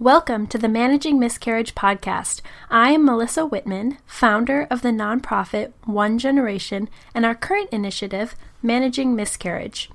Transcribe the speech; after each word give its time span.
Welcome 0.00 0.46
to 0.46 0.56
the 0.56 0.66
Managing 0.66 1.18
Miscarriage 1.18 1.74
podcast. 1.74 2.40
I 2.70 2.92
am 2.92 3.04
Melissa 3.04 3.42
Wittman, 3.42 3.98
founder 4.06 4.66
of 4.70 4.80
the 4.80 4.88
nonprofit 4.88 5.74
One 5.84 6.18
Generation 6.18 6.88
and 7.14 7.26
our 7.26 7.34
current 7.34 7.68
initiative, 7.68 8.34
Managing 8.62 9.14
Miscarriage. 9.14 9.90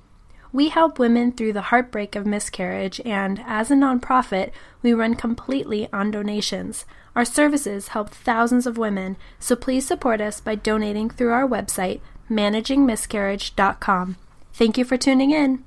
We 0.54 0.70
help 0.70 1.00
women 1.00 1.32
through 1.32 1.54
the 1.54 1.74
heartbreak 1.74 2.16
of 2.16 2.28
miscarriage, 2.28 3.02
and 3.04 3.44
as 3.48 3.72
a 3.72 3.74
nonprofit, 3.74 4.52
we 4.84 4.94
run 4.94 5.16
completely 5.16 5.92
on 5.92 6.12
donations. 6.12 6.86
Our 7.16 7.26
services 7.26 7.88
help 7.88 8.12
thousands 8.12 8.68
of 8.68 8.78
women, 8.78 9.18
so 9.40 9.56
please 9.56 9.88
support 9.88 10.22
us 10.22 10.40
by 10.40 10.54
donating 10.54 11.10
through 11.10 11.32
our 11.32 11.48
website, 11.48 12.02
managingmiscarriage.com. 12.30 14.18
Thank 14.54 14.78
you 14.78 14.86
for 14.86 14.98
tuning 14.98 15.32
in. 15.32 15.64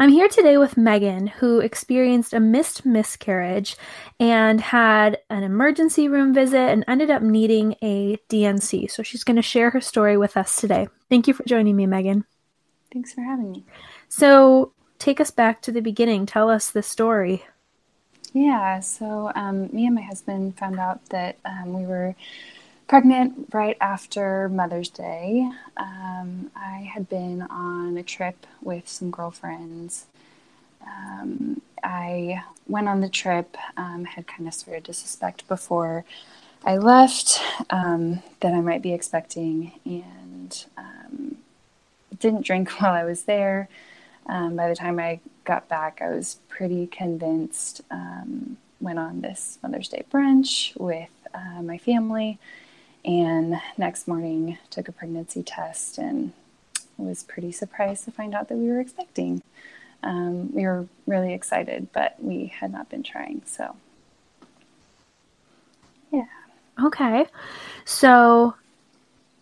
I'm 0.00 0.10
here 0.10 0.28
today 0.28 0.58
with 0.58 0.76
Megan, 0.76 1.26
who 1.26 1.58
experienced 1.58 2.32
a 2.32 2.38
missed 2.38 2.86
miscarriage 2.86 3.76
and 4.20 4.60
had 4.60 5.18
an 5.28 5.42
emergency 5.42 6.06
room 6.06 6.32
visit 6.32 6.70
and 6.70 6.84
ended 6.86 7.10
up 7.10 7.20
needing 7.20 7.74
a 7.82 8.16
D&C. 8.28 8.86
So 8.86 9.02
she's 9.02 9.24
going 9.24 9.34
to 9.36 9.42
share 9.42 9.70
her 9.70 9.80
story 9.80 10.16
with 10.16 10.36
us 10.36 10.60
today. 10.60 10.86
Thank 11.08 11.26
you 11.26 11.34
for 11.34 11.42
joining 11.48 11.74
me, 11.74 11.86
Megan. 11.86 12.24
Thanks 12.92 13.12
for 13.12 13.22
having 13.22 13.50
me. 13.50 13.64
So, 14.08 14.72
take 15.00 15.20
us 15.20 15.32
back 15.32 15.62
to 15.62 15.72
the 15.72 15.82
beginning. 15.82 16.26
Tell 16.26 16.48
us 16.48 16.70
the 16.70 16.82
story. 16.82 17.44
Yeah, 18.32 18.78
so 18.78 19.32
um, 19.34 19.68
me 19.72 19.86
and 19.86 19.96
my 19.96 20.02
husband 20.02 20.56
found 20.56 20.78
out 20.78 21.04
that 21.06 21.38
um, 21.44 21.72
we 21.72 21.84
were 21.84 22.14
pregnant 22.88 23.48
right 23.52 23.76
after 23.82 24.48
Mother's 24.48 24.88
Day. 24.88 25.48
Um, 25.76 26.50
I 26.56 26.90
had 26.92 27.08
been 27.08 27.42
on 27.42 27.98
a 27.98 28.02
trip 28.02 28.46
with 28.62 28.88
some 28.88 29.10
girlfriends. 29.10 30.06
Um, 30.84 31.60
I 31.84 32.42
went 32.66 32.88
on 32.88 33.00
the 33.02 33.10
trip, 33.10 33.56
um, 33.76 34.06
had 34.06 34.26
kind 34.26 34.48
of 34.48 34.54
started 34.54 34.84
to 34.86 34.94
suspect 34.94 35.46
before 35.48 36.06
I 36.64 36.78
left 36.78 37.40
um, 37.68 38.22
that 38.40 38.54
I 38.54 38.60
might 38.60 38.82
be 38.82 38.94
expecting, 38.94 39.72
and 39.84 40.64
um, 40.78 41.36
didn't 42.18 42.46
drink 42.46 42.70
while 42.80 42.94
I 42.94 43.04
was 43.04 43.24
there. 43.24 43.68
Um, 44.26 44.56
by 44.56 44.68
the 44.68 44.74
time 44.74 44.98
I 44.98 45.20
got 45.44 45.68
back, 45.68 46.00
I 46.02 46.08
was 46.08 46.38
pretty 46.48 46.86
convinced. 46.86 47.82
went 48.80 48.98
on 48.98 49.20
this 49.20 49.58
Mother's 49.62 49.88
Day 49.88 50.04
brunch 50.10 50.74
with 50.76 51.10
uh, 51.34 51.60
my 51.62 51.76
family 51.78 52.38
and 53.04 53.60
next 53.76 54.08
morning 54.08 54.58
took 54.70 54.88
a 54.88 54.92
pregnancy 54.92 55.42
test 55.42 55.98
and 55.98 56.32
was 56.96 57.22
pretty 57.22 57.52
surprised 57.52 58.04
to 58.04 58.10
find 58.10 58.34
out 58.34 58.48
that 58.48 58.56
we 58.56 58.68
were 58.68 58.80
expecting. 58.80 59.42
Um, 60.02 60.52
we 60.52 60.64
were 60.64 60.86
really 61.06 61.32
excited, 61.32 61.88
but 61.92 62.16
we 62.18 62.46
had 62.46 62.72
not 62.72 62.88
been 62.88 63.02
trying. 63.02 63.42
So, 63.46 63.76
yeah. 66.12 66.26
Okay. 66.82 67.26
So 67.84 68.54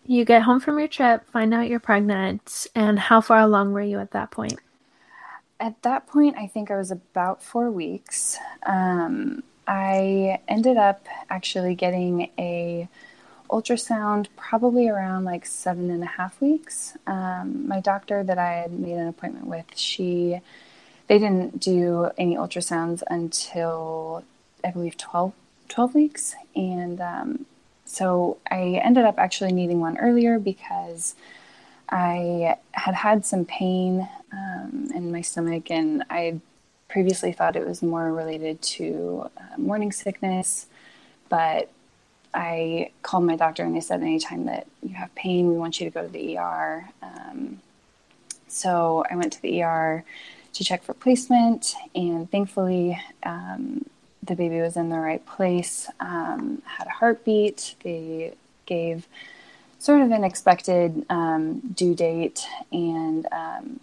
you 0.05 0.23
get 0.23 0.43
home 0.43 0.59
from 0.59 0.79
your 0.79 0.87
trip, 0.87 1.29
find 1.31 1.53
out 1.53 1.67
you're 1.67 1.79
pregnant, 1.79 2.67
and 2.73 2.97
how 2.97 3.21
far 3.21 3.39
along 3.39 3.73
were 3.73 3.81
you 3.81 3.99
at 3.99 4.11
that 4.11 4.31
point? 4.31 4.57
At 5.59 5.81
that 5.81 6.07
point, 6.07 6.37
I 6.37 6.47
think 6.47 6.71
I 6.71 6.77
was 6.77 6.91
about 6.91 7.43
four 7.43 7.69
weeks. 7.71 8.37
Um, 8.65 9.43
I 9.67 10.39
ended 10.47 10.77
up 10.77 11.05
actually 11.29 11.75
getting 11.75 12.29
a 12.37 12.87
ultrasound 13.49 14.27
probably 14.35 14.87
around 14.89 15.25
like 15.25 15.45
seven 15.45 15.89
and 15.89 16.03
a 16.03 16.07
half 16.07 16.39
weeks. 16.41 16.97
Um, 17.07 17.67
my 17.67 17.79
doctor 17.79 18.23
that 18.23 18.37
I 18.37 18.53
had 18.53 18.71
made 18.79 18.97
an 18.97 19.07
appointment 19.07 19.47
with, 19.47 19.65
she 19.75 20.39
they 21.07 21.19
didn't 21.19 21.59
do 21.59 22.09
any 22.17 22.35
ultrasounds 22.35 23.01
until 23.09 24.23
I 24.63 24.71
believe 24.71 24.97
12, 24.97 25.33
12 25.69 25.95
weeks, 25.95 26.35
and 26.55 26.99
um, 26.99 27.45
so 27.85 28.37
I 28.51 28.81
ended 28.83 29.05
up 29.05 29.17
actually 29.17 29.53
needing 29.53 29.79
one 29.79 29.97
earlier 29.97 30.37
because 30.37 31.15
I 31.89 32.57
had 32.71 32.95
had 32.95 33.25
some 33.25 33.45
pain 33.45 34.09
um, 34.33 34.91
in 34.93 35.11
my 35.11 35.21
stomach, 35.21 35.71
and 35.71 36.03
I 36.09 36.41
previously 36.89 37.31
thought 37.31 37.55
it 37.55 37.65
was 37.65 37.81
more 37.81 38.11
related 38.11 38.61
to 38.61 39.29
uh, 39.37 39.57
morning 39.57 39.91
sickness, 39.91 40.67
but 41.29 41.69
I 42.37 42.91
called 43.01 43.23
my 43.23 43.35
doctor 43.35 43.63
and 43.63 43.75
they 43.75 43.79
said 43.79 44.01
anytime 44.01 44.45
that 44.45 44.67
you 44.83 44.93
have 44.93 45.13
pain, 45.15 45.47
we 45.47 45.57
want 45.57 45.79
you 45.79 45.87
to 45.87 45.91
go 45.91 46.03
to 46.03 46.07
the 46.07 46.37
ER. 46.37 46.87
Um, 47.01 47.61
so 48.47 49.03
I 49.09 49.15
went 49.15 49.33
to 49.33 49.41
the 49.41 49.63
ER 49.63 50.05
to 50.53 50.63
check 50.63 50.83
for 50.83 50.93
placement, 50.93 51.73
and 51.95 52.29
thankfully, 52.29 52.99
um, 53.23 53.85
the 54.23 54.35
baby 54.35 54.61
was 54.61 54.77
in 54.77 54.89
the 54.89 54.99
right 54.99 55.25
place, 55.25 55.89
um, 55.99 56.61
had 56.65 56.85
a 56.85 56.91
heartbeat. 56.91 57.75
They 57.83 58.33
gave 58.67 59.07
sort 59.79 60.01
of 60.01 60.11
an 60.11 60.23
expected 60.23 61.05
um, 61.09 61.59
due 61.59 61.95
date, 61.95 62.45
and 62.71 63.25
um, 63.31 63.79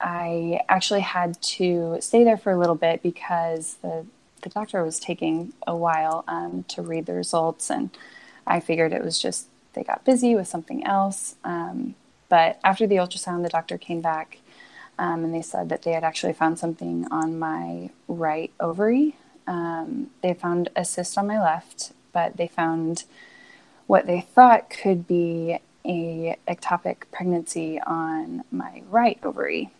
I 0.00 0.60
actually 0.68 1.00
had 1.00 1.40
to 1.42 1.98
stay 2.00 2.24
there 2.24 2.36
for 2.36 2.50
a 2.50 2.58
little 2.58 2.74
bit 2.74 3.00
because 3.02 3.74
the 3.82 4.06
the 4.42 4.48
doctor 4.48 4.84
was 4.84 4.98
taking 4.98 5.52
a 5.66 5.76
while 5.76 6.24
um, 6.28 6.64
to 6.68 6.82
read 6.82 7.06
the 7.06 7.14
results, 7.14 7.70
and 7.70 7.90
I 8.46 8.60
figured 8.60 8.92
it 8.92 9.04
was 9.04 9.20
just 9.20 9.46
they 9.72 9.84
got 9.84 10.04
busy 10.04 10.34
with 10.34 10.48
something 10.48 10.84
else. 10.84 11.36
Um, 11.44 11.94
but 12.28 12.58
after 12.64 12.86
the 12.86 12.96
ultrasound, 12.96 13.42
the 13.42 13.48
doctor 13.48 13.78
came 13.78 14.00
back 14.00 14.38
um, 14.98 15.24
and 15.24 15.34
they 15.34 15.42
said 15.42 15.68
that 15.68 15.82
they 15.82 15.92
had 15.92 16.04
actually 16.04 16.32
found 16.32 16.58
something 16.58 17.06
on 17.10 17.38
my 17.38 17.90
right 18.08 18.50
ovary. 18.58 19.16
Um, 19.46 20.10
they 20.22 20.34
found 20.34 20.70
a 20.74 20.84
cyst 20.84 21.16
on 21.18 21.26
my 21.26 21.40
left, 21.40 21.92
but 22.12 22.36
they 22.36 22.48
found 22.48 23.04
what 23.86 24.06
they 24.06 24.20
thought 24.20 24.70
could 24.70 25.06
be 25.06 25.58
a 25.84 26.36
ectopic 26.48 27.02
pregnancy 27.12 27.80
on 27.86 28.42
my 28.50 28.82
right 28.90 29.18
ovary. 29.22 29.70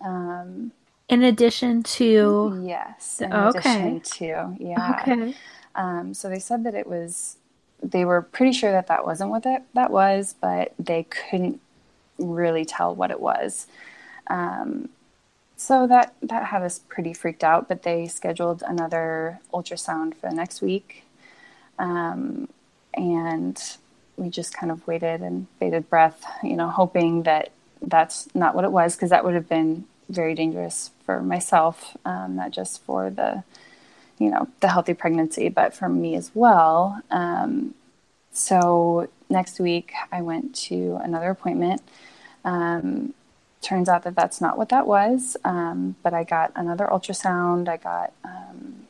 Um, 0.00 0.72
in 1.12 1.22
addition 1.22 1.82
to 1.82 2.62
yes, 2.64 3.20
in 3.20 3.32
okay. 3.32 3.58
addition 3.58 4.00
to 4.00 4.56
yeah. 4.58 4.98
Okay. 5.02 5.34
Um, 5.74 6.14
so 6.14 6.28
they 6.28 6.38
said 6.38 6.64
that 6.64 6.74
it 6.74 6.86
was. 6.86 7.36
They 7.82 8.04
were 8.04 8.22
pretty 8.22 8.52
sure 8.52 8.72
that 8.72 8.86
that 8.86 9.04
wasn't 9.04 9.30
what 9.30 9.42
that 9.42 9.66
that 9.74 9.90
was, 9.90 10.34
but 10.40 10.72
they 10.78 11.02
couldn't 11.04 11.60
really 12.18 12.64
tell 12.64 12.94
what 12.94 13.10
it 13.10 13.20
was. 13.20 13.66
Um, 14.28 14.88
so 15.56 15.86
that 15.86 16.14
that 16.22 16.46
had 16.46 16.62
us 16.62 16.78
pretty 16.78 17.12
freaked 17.12 17.44
out. 17.44 17.68
But 17.68 17.82
they 17.82 18.06
scheduled 18.06 18.62
another 18.66 19.40
ultrasound 19.52 20.14
for 20.14 20.30
the 20.30 20.36
next 20.36 20.62
week, 20.62 21.04
um, 21.78 22.48
and 22.94 23.60
we 24.16 24.30
just 24.30 24.54
kind 24.54 24.70
of 24.72 24.86
waited 24.86 25.20
and 25.20 25.46
bated 25.58 25.90
breath, 25.90 26.24
you 26.42 26.56
know, 26.56 26.68
hoping 26.68 27.24
that 27.24 27.50
that's 27.82 28.32
not 28.34 28.54
what 28.54 28.64
it 28.64 28.72
was, 28.72 28.94
because 28.94 29.10
that 29.10 29.24
would 29.24 29.34
have 29.34 29.48
been 29.48 29.84
very 30.08 30.34
dangerous 30.34 30.90
for 31.04 31.22
myself, 31.22 31.96
um, 32.04 32.36
not 32.36 32.50
just 32.50 32.82
for 32.82 33.10
the, 33.10 33.44
you 34.18 34.30
know, 34.30 34.48
the 34.60 34.68
healthy 34.68 34.94
pregnancy, 34.94 35.48
but 35.48 35.74
for 35.74 35.88
me 35.88 36.14
as 36.14 36.30
well. 36.34 37.00
Um, 37.10 37.74
so 38.32 39.08
next 39.28 39.60
week 39.60 39.92
I 40.10 40.22
went 40.22 40.54
to 40.66 40.98
another 41.02 41.30
appointment. 41.30 41.82
Um, 42.44 43.14
turns 43.60 43.88
out 43.88 44.02
that 44.02 44.14
that's 44.14 44.40
not 44.40 44.58
what 44.58 44.68
that 44.70 44.86
was, 44.86 45.36
um, 45.44 45.94
but 46.02 46.12
I 46.12 46.24
got 46.24 46.52
another 46.56 46.86
ultrasound. 46.86 47.68
I 47.68 47.76
got 47.76 48.12
um, 48.24 48.86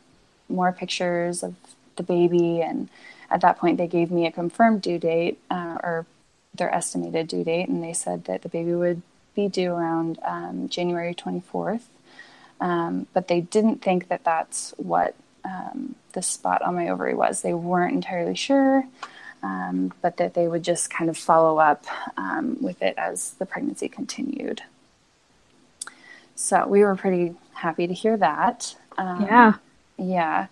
more 0.49 0.73
pictures 0.73 1.43
of 1.43 1.55
the 1.97 2.03
baby, 2.03 2.63
and 2.63 2.89
at 3.31 3.43
that 3.43 3.59
point 3.59 3.79
they 3.79 3.87
gave 3.87 4.11
me 4.11 4.27
a 4.27 4.33
confirmed 4.33 4.83
due 4.83 4.99
date 4.99 5.39
uh, 5.51 5.77
or 5.83 6.07
their 6.55 6.75
estimated 6.75 7.29
due 7.29 7.45
date, 7.45 7.69
and 7.69 7.83
they 7.83 7.93
said 7.93 8.25
that 8.25 8.43
the 8.43 8.49
baby 8.49 8.75
would 8.75 9.03
be 9.35 9.49
due 9.49 9.73
around 9.73 10.19
um, 10.25 10.69
January 10.69 11.15
24th. 11.15 11.83
Um, 12.61 13.07
but 13.13 13.29
they 13.29 13.41
didn't 13.41 13.83
think 13.83 14.09
that 14.09 14.25
that's 14.25 14.73
what 14.77 15.15
um, 15.45 15.97
the 16.13 16.23
spot 16.23 16.63
on 16.63 16.75
my 16.75 16.89
ovary 16.89 17.15
was. 17.15 17.43
They 17.43 17.55
weren't 17.55 17.95
entirely 17.95 18.37
sure, 18.37 18.85
um, 19.43 19.93
but 20.01 20.17
that 20.19 20.35
they 20.35 20.47
would 20.47 20.63
just 20.63 20.91
kind 20.91 21.11
of 21.11 21.17
follow 21.17 21.59
up 21.59 21.85
um, 22.17 22.59
with 22.61 22.81
it 22.83 22.95
as 22.97 23.33
the 23.33 23.47
pregnancy 23.47 23.89
continued. 23.89 24.63
So 26.37 26.67
we 26.67 26.83
were 26.83 26.95
pretty 26.97 27.35
happy 27.55 27.87
to 27.87 27.95
hear 27.95 28.17
that. 28.17 28.77
Um, 28.97 29.23
yeah. 29.23 29.55
Yeah. 29.97 30.47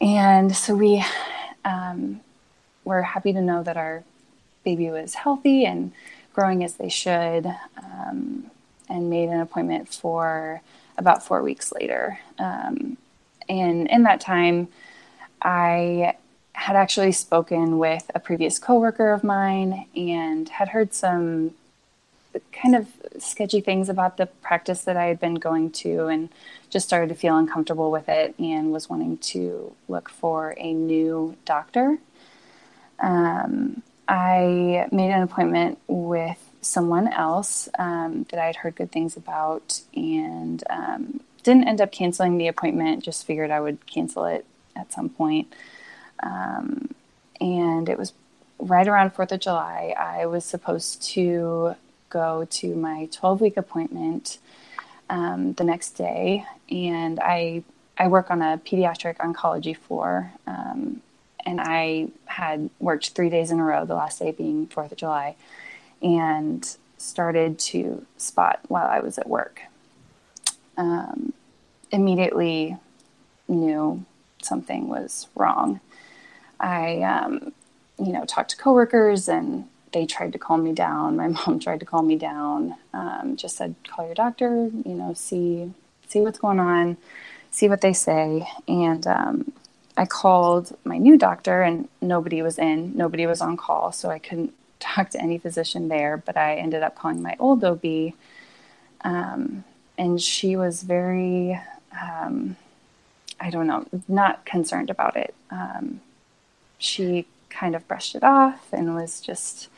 And 0.00 0.54
so 0.54 0.74
we 0.74 1.04
were 2.84 3.02
happy 3.02 3.32
to 3.32 3.40
know 3.40 3.62
that 3.62 3.76
our 3.76 4.02
baby 4.64 4.90
was 4.90 5.14
healthy 5.14 5.64
and 5.64 5.92
growing 6.34 6.64
as 6.64 6.74
they 6.74 6.88
should, 6.88 7.46
um, 7.76 8.50
and 8.88 9.10
made 9.10 9.28
an 9.28 9.40
appointment 9.40 9.88
for 9.88 10.60
about 10.98 11.24
four 11.24 11.42
weeks 11.42 11.72
later. 11.72 12.18
Um, 12.38 12.96
and 13.48 13.88
in 13.88 14.02
that 14.04 14.20
time, 14.20 14.68
I 15.40 16.16
had 16.52 16.76
actually 16.76 17.12
spoken 17.12 17.78
with 17.78 18.10
a 18.14 18.20
previous 18.20 18.58
coworker 18.58 19.12
of 19.12 19.24
mine 19.24 19.86
and 19.96 20.48
had 20.48 20.68
heard 20.68 20.94
some 20.94 21.52
kind 22.52 22.74
of 22.74 22.86
sketchy 23.18 23.60
things 23.60 23.88
about 23.88 24.16
the 24.16 24.26
practice 24.26 24.82
that 24.84 24.96
I 24.96 25.06
had 25.06 25.20
been 25.20 25.34
going 25.34 25.70
to 25.72 26.06
and 26.06 26.28
just 26.70 26.86
started 26.86 27.08
to 27.08 27.14
feel 27.14 27.36
uncomfortable 27.36 27.90
with 27.90 28.08
it 28.08 28.34
and 28.38 28.72
was 28.72 28.88
wanting 28.88 29.18
to 29.18 29.74
look 29.88 30.08
for 30.08 30.54
a 30.56 30.72
new 30.72 31.36
doctor. 31.44 31.98
Um, 33.00 33.82
I 34.08 34.88
made 34.90 35.10
an 35.10 35.22
appointment 35.22 35.78
with 35.88 36.51
someone 36.62 37.08
else 37.08 37.68
um, 37.78 38.24
that 38.30 38.40
I 38.40 38.46
had 38.46 38.56
heard 38.56 38.76
good 38.76 38.90
things 38.90 39.16
about 39.16 39.80
and 39.94 40.62
um, 40.70 41.20
didn't 41.42 41.68
end 41.68 41.80
up 41.80 41.92
canceling 41.92 42.38
the 42.38 42.48
appointment, 42.48 43.04
just 43.04 43.26
figured 43.26 43.50
I 43.50 43.60
would 43.60 43.84
cancel 43.86 44.24
it 44.24 44.46
at 44.74 44.92
some 44.92 45.08
point. 45.10 45.52
Um, 46.22 46.94
and 47.40 47.88
it 47.88 47.98
was 47.98 48.12
right 48.58 48.86
around 48.86 49.14
4th 49.14 49.32
of 49.32 49.40
July. 49.40 49.94
I 49.98 50.26
was 50.26 50.44
supposed 50.44 51.02
to 51.10 51.74
go 52.08 52.46
to 52.48 52.74
my 52.76 53.08
12 53.10 53.40
week 53.40 53.56
appointment 53.56 54.38
um, 55.10 55.54
the 55.54 55.64
next 55.64 55.90
day, 55.90 56.46
and 56.70 57.18
I 57.20 57.64
I 57.98 58.08
work 58.08 58.30
on 58.30 58.40
a 58.40 58.58
pediatric 58.58 59.18
oncology 59.18 59.76
floor, 59.76 60.32
um, 60.46 61.02
and 61.44 61.60
I 61.60 62.08
had 62.24 62.70
worked 62.80 63.10
three 63.10 63.28
days 63.28 63.50
in 63.50 63.60
a 63.60 63.64
row. 63.64 63.84
The 63.84 63.94
last 63.94 64.18
day 64.20 64.30
being 64.30 64.66
Fourth 64.68 64.92
of 64.92 64.98
July, 64.98 65.36
and 66.02 66.76
started 66.98 67.58
to 67.58 68.04
spot 68.16 68.60
while 68.68 68.86
I 68.86 69.00
was 69.00 69.18
at 69.18 69.28
work. 69.28 69.62
Um, 70.76 71.32
immediately 71.90 72.76
knew 73.48 74.04
something 74.42 74.88
was 74.88 75.28
wrong. 75.34 75.80
I, 76.58 77.02
um, 77.02 77.52
you 77.98 78.12
know, 78.12 78.24
talked 78.24 78.50
to 78.50 78.56
coworkers 78.56 79.28
and 79.28 79.68
they 79.92 80.06
tried 80.06 80.32
to 80.32 80.38
calm 80.38 80.64
me 80.64 80.72
down. 80.72 81.16
My 81.16 81.28
mom 81.46 81.58
tried 81.58 81.80
to 81.80 81.86
calm 81.86 82.06
me 82.06 82.16
down. 82.16 82.76
Um, 82.94 83.36
just 83.36 83.56
said, 83.56 83.74
call 83.88 84.06
your 84.06 84.14
doctor, 84.14 84.70
you 84.84 84.94
know, 84.94 85.12
see, 85.14 85.72
see 86.08 86.20
what's 86.20 86.38
going 86.38 86.60
on, 86.60 86.96
see 87.50 87.68
what 87.68 87.80
they 87.80 87.92
say. 87.92 88.48
And, 88.66 89.06
um, 89.06 89.52
I 89.94 90.06
called 90.06 90.74
my 90.84 90.96
new 90.96 91.18
doctor 91.18 91.60
and 91.60 91.86
nobody 92.00 92.40
was 92.40 92.58
in, 92.58 92.96
nobody 92.96 93.26
was 93.26 93.42
on 93.42 93.58
call. 93.58 93.92
So 93.92 94.08
I 94.08 94.18
couldn't 94.18 94.54
talk 94.82 95.10
to 95.10 95.20
any 95.20 95.38
physician 95.38 95.88
there, 95.88 96.16
but 96.16 96.36
I 96.36 96.56
ended 96.56 96.82
up 96.82 96.96
calling 96.96 97.22
my 97.22 97.36
old 97.38 97.64
OB. 97.64 98.12
Um, 99.02 99.64
and 99.96 100.20
she 100.20 100.56
was 100.56 100.82
very, 100.82 101.58
um, 102.00 102.56
I 103.40 103.50
don't 103.50 103.66
know, 103.66 103.86
not 104.08 104.44
concerned 104.44 104.90
about 104.90 105.16
it. 105.16 105.34
Um, 105.50 106.00
she 106.78 107.26
kind 107.50 107.76
of 107.76 107.86
brushed 107.86 108.14
it 108.14 108.24
off 108.24 108.72
and 108.72 108.94
was 108.94 109.20
just 109.20 109.68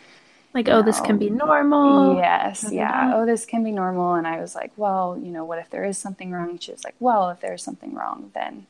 like, 0.55 0.69
oh, 0.69 0.73
know, 0.81 0.83
this 0.83 1.01
can 1.01 1.19
be 1.19 1.31
normal. 1.31 2.17
Yes, 2.17 2.67
yeah. 2.71 3.13
Oh, 3.15 3.27
this 3.27 3.45
can 3.45 3.65
be 3.65 3.73
normal. 3.73 4.15
And 4.15 4.27
I 4.27 4.41
was 4.41 4.55
like, 4.55 4.73
well, 4.77 5.19
you 5.21 5.31
know, 5.31 5.45
what 5.45 5.59
if 5.59 5.69
there 5.71 5.85
is 5.85 5.99
something 5.99 6.31
wrong? 6.31 6.59
She 6.59 6.71
was 6.71 6.85
like, 6.85 6.95
well, 7.01 7.31
if 7.31 7.41
there's 7.41 7.63
something 7.63 7.93
wrong, 7.93 8.31
then, 8.35 8.67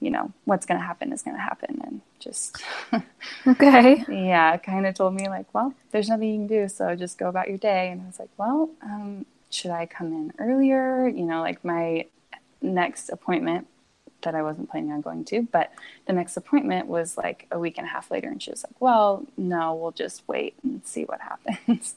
you 0.00 0.10
know, 0.10 0.32
what's 0.44 0.66
going 0.66 0.78
to 0.78 0.86
happen 0.86 1.12
is 1.12 1.22
going 1.22 1.36
to 1.36 1.42
happen. 1.42 1.80
And 1.84 2.00
just, 2.18 2.62
okay. 3.46 4.04
yeah, 4.08 4.56
kind 4.58 4.86
of 4.86 4.94
told 4.94 5.14
me, 5.14 5.28
like, 5.28 5.52
well, 5.52 5.74
there's 5.90 6.08
nothing 6.08 6.28
you 6.28 6.38
can 6.38 6.46
do. 6.46 6.68
So 6.68 6.94
just 6.94 7.18
go 7.18 7.28
about 7.28 7.48
your 7.48 7.58
day. 7.58 7.90
And 7.90 8.02
I 8.02 8.06
was 8.06 8.18
like, 8.18 8.30
well, 8.36 8.70
um, 8.82 9.26
should 9.50 9.70
I 9.70 9.86
come 9.86 10.08
in 10.08 10.32
earlier? 10.38 11.08
You 11.08 11.24
know, 11.24 11.40
like 11.40 11.64
my 11.64 12.06
next 12.60 13.08
appointment 13.08 13.66
that 14.22 14.34
I 14.34 14.42
wasn't 14.42 14.70
planning 14.70 14.92
on 14.92 15.00
going 15.00 15.24
to. 15.26 15.42
But 15.42 15.72
the 16.06 16.12
next 16.12 16.36
appointment 16.36 16.86
was 16.86 17.16
like 17.16 17.46
a 17.50 17.58
week 17.58 17.78
and 17.78 17.86
a 17.86 17.90
half 17.90 18.10
later, 18.10 18.28
and 18.28 18.42
she 18.42 18.50
was 18.50 18.64
like, 18.64 18.80
"Well, 18.80 19.26
no, 19.36 19.74
we'll 19.74 19.92
just 19.92 20.22
wait 20.26 20.54
and 20.62 20.84
see 20.84 21.04
what 21.04 21.20
happens." 21.46 21.94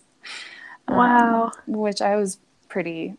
Wow. 0.87 1.45
Um, 1.45 1.73
which 1.73 2.01
I 2.01 2.15
was 2.15 2.37
pretty 2.69 3.15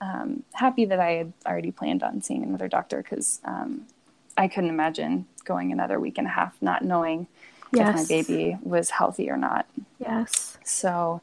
um, 0.00 0.42
happy 0.52 0.84
that 0.84 1.00
I 1.00 1.12
had 1.12 1.32
already 1.46 1.70
planned 1.70 2.02
on 2.02 2.22
seeing 2.22 2.42
another 2.42 2.68
doctor 2.68 3.02
because 3.02 3.40
um, 3.44 3.86
I 4.36 4.48
couldn't 4.48 4.70
imagine 4.70 5.26
going 5.44 5.72
another 5.72 6.00
week 6.00 6.18
and 6.18 6.26
a 6.26 6.30
half 6.30 6.56
not 6.60 6.84
knowing 6.84 7.26
yes. 7.72 7.88
if 7.88 7.94
my 7.94 8.04
baby 8.16 8.58
was 8.62 8.90
healthy 8.90 9.30
or 9.30 9.36
not. 9.36 9.66
Yes. 9.98 10.58
So 10.64 11.20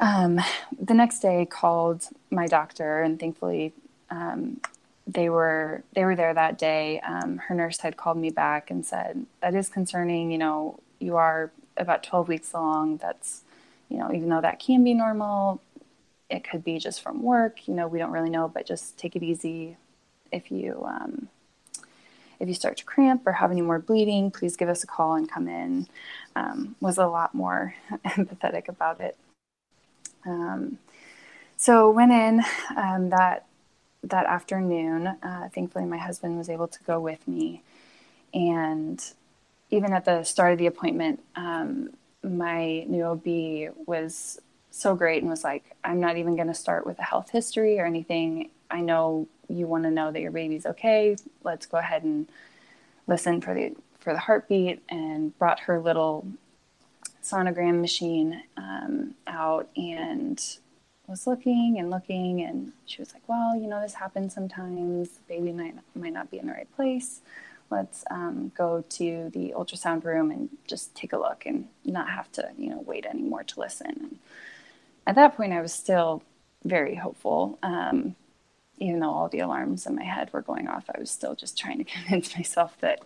um, 0.00 0.40
the 0.80 0.94
next 0.94 1.20
day, 1.20 1.46
called 1.46 2.06
my 2.30 2.46
doctor, 2.46 3.02
and 3.02 3.18
thankfully 3.18 3.72
um, 4.10 4.60
they 5.06 5.28
were 5.28 5.82
they 5.94 6.04
were 6.04 6.16
there 6.16 6.34
that 6.34 6.58
day. 6.58 7.00
Um, 7.00 7.38
her 7.38 7.54
nurse 7.54 7.80
had 7.80 7.96
called 7.96 8.18
me 8.18 8.30
back 8.30 8.70
and 8.70 8.84
said 8.84 9.26
that 9.40 9.54
is 9.54 9.68
concerning. 9.68 10.30
You 10.30 10.38
know, 10.38 10.80
you 11.00 11.16
are 11.16 11.50
about 11.76 12.02
12 12.02 12.28
weeks 12.28 12.52
along. 12.52 12.98
That's 12.98 13.42
you 13.88 13.98
know, 13.98 14.12
even 14.12 14.28
though 14.28 14.40
that 14.40 14.58
can 14.58 14.84
be 14.84 14.94
normal, 14.94 15.60
it 16.28 16.48
could 16.48 16.62
be 16.62 16.78
just 16.78 17.02
from 17.02 17.22
work. 17.22 17.66
You 17.66 17.74
know, 17.74 17.88
we 17.88 17.98
don't 17.98 18.12
really 18.12 18.30
know, 18.30 18.48
but 18.48 18.66
just 18.66 18.98
take 18.98 19.16
it 19.16 19.22
easy. 19.22 19.76
If 20.30 20.50
you 20.52 20.84
um, 20.86 21.28
if 22.40 22.48
you 22.48 22.54
start 22.54 22.76
to 22.78 22.84
cramp 22.84 23.26
or 23.26 23.32
have 23.32 23.50
any 23.50 23.62
more 23.62 23.78
bleeding, 23.78 24.30
please 24.30 24.56
give 24.56 24.68
us 24.68 24.84
a 24.84 24.86
call 24.86 25.14
and 25.14 25.30
come 25.30 25.48
in. 25.48 25.86
Um, 26.36 26.76
was 26.80 26.98
a 26.98 27.06
lot 27.06 27.34
more 27.34 27.74
empathetic 28.04 28.68
about 28.68 29.00
it. 29.00 29.16
Um, 30.24 30.78
so 31.56 31.90
went 31.90 32.12
in 32.12 32.42
um, 32.76 33.10
that 33.10 33.44
that 34.04 34.26
afternoon, 34.26 35.08
uh, 35.08 35.48
thankfully, 35.52 35.84
my 35.84 35.98
husband 35.98 36.38
was 36.38 36.48
able 36.48 36.68
to 36.68 36.82
go 36.84 37.00
with 37.00 37.26
me. 37.26 37.62
And 38.32 39.02
even 39.70 39.92
at 39.92 40.04
the 40.04 40.22
start 40.22 40.52
of 40.52 40.58
the 40.58 40.66
appointment, 40.66 41.20
um, 41.34 41.90
my 42.22 42.84
new 42.84 43.04
OB 43.04 43.74
was 43.86 44.40
so 44.70 44.94
great 44.94 45.22
and 45.22 45.30
was 45.30 45.44
like, 45.44 45.64
I'm 45.82 46.00
not 46.00 46.16
even 46.16 46.36
going 46.36 46.48
to 46.48 46.54
start 46.54 46.86
with 46.86 46.98
a 46.98 47.02
health 47.02 47.30
history 47.30 47.80
or 47.80 47.86
anything. 47.86 48.50
I 48.70 48.80
know 48.80 49.28
you 49.48 49.66
want 49.66 49.84
to 49.84 49.90
know 49.90 50.12
that 50.12 50.20
your 50.20 50.30
baby's 50.30 50.66
okay. 50.66 51.16
Let's 51.42 51.66
go 51.66 51.78
ahead 51.78 52.02
and 52.02 52.28
listen 53.06 53.40
for 53.40 53.54
the 53.54 53.74
for 53.98 54.12
the 54.12 54.18
heartbeat 54.18 54.82
and 54.88 55.36
brought 55.38 55.60
her 55.60 55.80
little 55.80 56.26
sonogram 57.22 57.80
machine 57.80 58.42
um, 58.56 59.14
out 59.26 59.68
and 59.76 60.40
was 61.06 61.26
looking 61.26 61.76
and 61.78 61.90
looking 61.90 62.42
and 62.42 62.72
she 62.84 63.00
was 63.00 63.12
like 63.14 63.22
well 63.28 63.56
you 63.56 63.66
know 63.66 63.80
this 63.80 63.94
happens 63.94 64.34
sometimes. 64.34 65.20
Baby 65.28 65.52
might, 65.52 65.74
might 65.94 66.12
not 66.12 66.30
be 66.30 66.38
in 66.38 66.46
the 66.46 66.52
right 66.52 66.76
place. 66.76 67.20
Let's 67.70 68.04
um, 68.10 68.52
go 68.56 68.84
to 68.88 69.30
the 69.30 69.52
ultrasound 69.56 70.04
room 70.04 70.30
and 70.30 70.48
just 70.66 70.94
take 70.94 71.12
a 71.12 71.18
look 71.18 71.44
and 71.44 71.68
not 71.84 72.08
have 72.10 72.30
to 72.32 72.50
you 72.58 72.70
know 72.70 72.82
wait 72.86 73.06
anymore 73.06 73.44
to 73.44 73.60
listen. 73.60 73.90
And 73.90 74.18
at 75.06 75.14
that 75.14 75.36
point 75.36 75.52
i 75.54 75.60
was 75.60 75.72
still 75.72 76.22
very 76.64 76.94
hopeful. 76.94 77.58
Um, 77.62 78.14
even 78.80 79.00
though 79.00 79.10
all 79.10 79.28
the 79.28 79.40
alarms 79.40 79.86
in 79.86 79.94
my 79.94 80.04
head 80.04 80.30
were 80.32 80.42
going 80.42 80.68
off 80.68 80.84
i 80.94 80.98
was 80.98 81.10
still 81.10 81.34
just 81.34 81.58
trying 81.58 81.78
to 81.78 81.84
convince 81.92 82.36
myself 82.36 82.76
that 82.80 83.00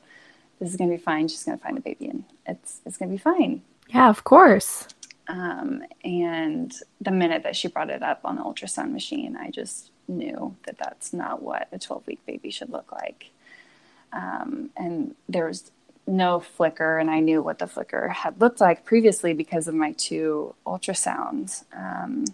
this 0.58 0.70
is 0.70 0.76
going 0.76 0.90
to 0.90 0.96
be 0.96 1.02
fine 1.02 1.28
she's 1.28 1.44
going 1.44 1.58
to 1.58 1.62
find 1.62 1.78
a 1.78 1.80
baby 1.80 2.06
and 2.06 2.24
it's, 2.46 2.80
it's 2.86 2.96
going 2.96 3.08
to 3.08 3.14
be 3.14 3.22
fine 3.22 3.62
yeah 3.88 4.08
of 4.08 4.24
course 4.24 4.86
um, 5.28 5.82
and 6.04 6.74
the 7.00 7.10
minute 7.10 7.42
that 7.44 7.56
she 7.56 7.68
brought 7.68 7.90
it 7.90 8.02
up 8.02 8.20
on 8.24 8.36
the 8.36 8.42
ultrasound 8.42 8.92
machine, 8.92 9.36
I 9.36 9.50
just 9.50 9.90
knew 10.08 10.56
that 10.66 10.78
that's 10.78 11.12
not 11.12 11.42
what 11.42 11.68
a 11.72 11.78
12 11.78 12.06
week 12.06 12.26
baby 12.26 12.50
should 12.50 12.70
look 12.70 12.92
like. 12.92 13.30
Um, 14.12 14.70
and 14.76 15.14
there 15.28 15.46
was 15.46 15.70
no 16.06 16.40
flicker, 16.40 16.98
and 16.98 17.10
I 17.10 17.20
knew 17.20 17.42
what 17.42 17.60
the 17.60 17.66
flicker 17.66 18.08
had 18.08 18.40
looked 18.40 18.60
like 18.60 18.84
previously 18.84 19.32
because 19.32 19.68
of 19.68 19.74
my 19.74 19.92
two 19.92 20.54
ultrasounds. 20.66 21.64
Um, 21.74 22.24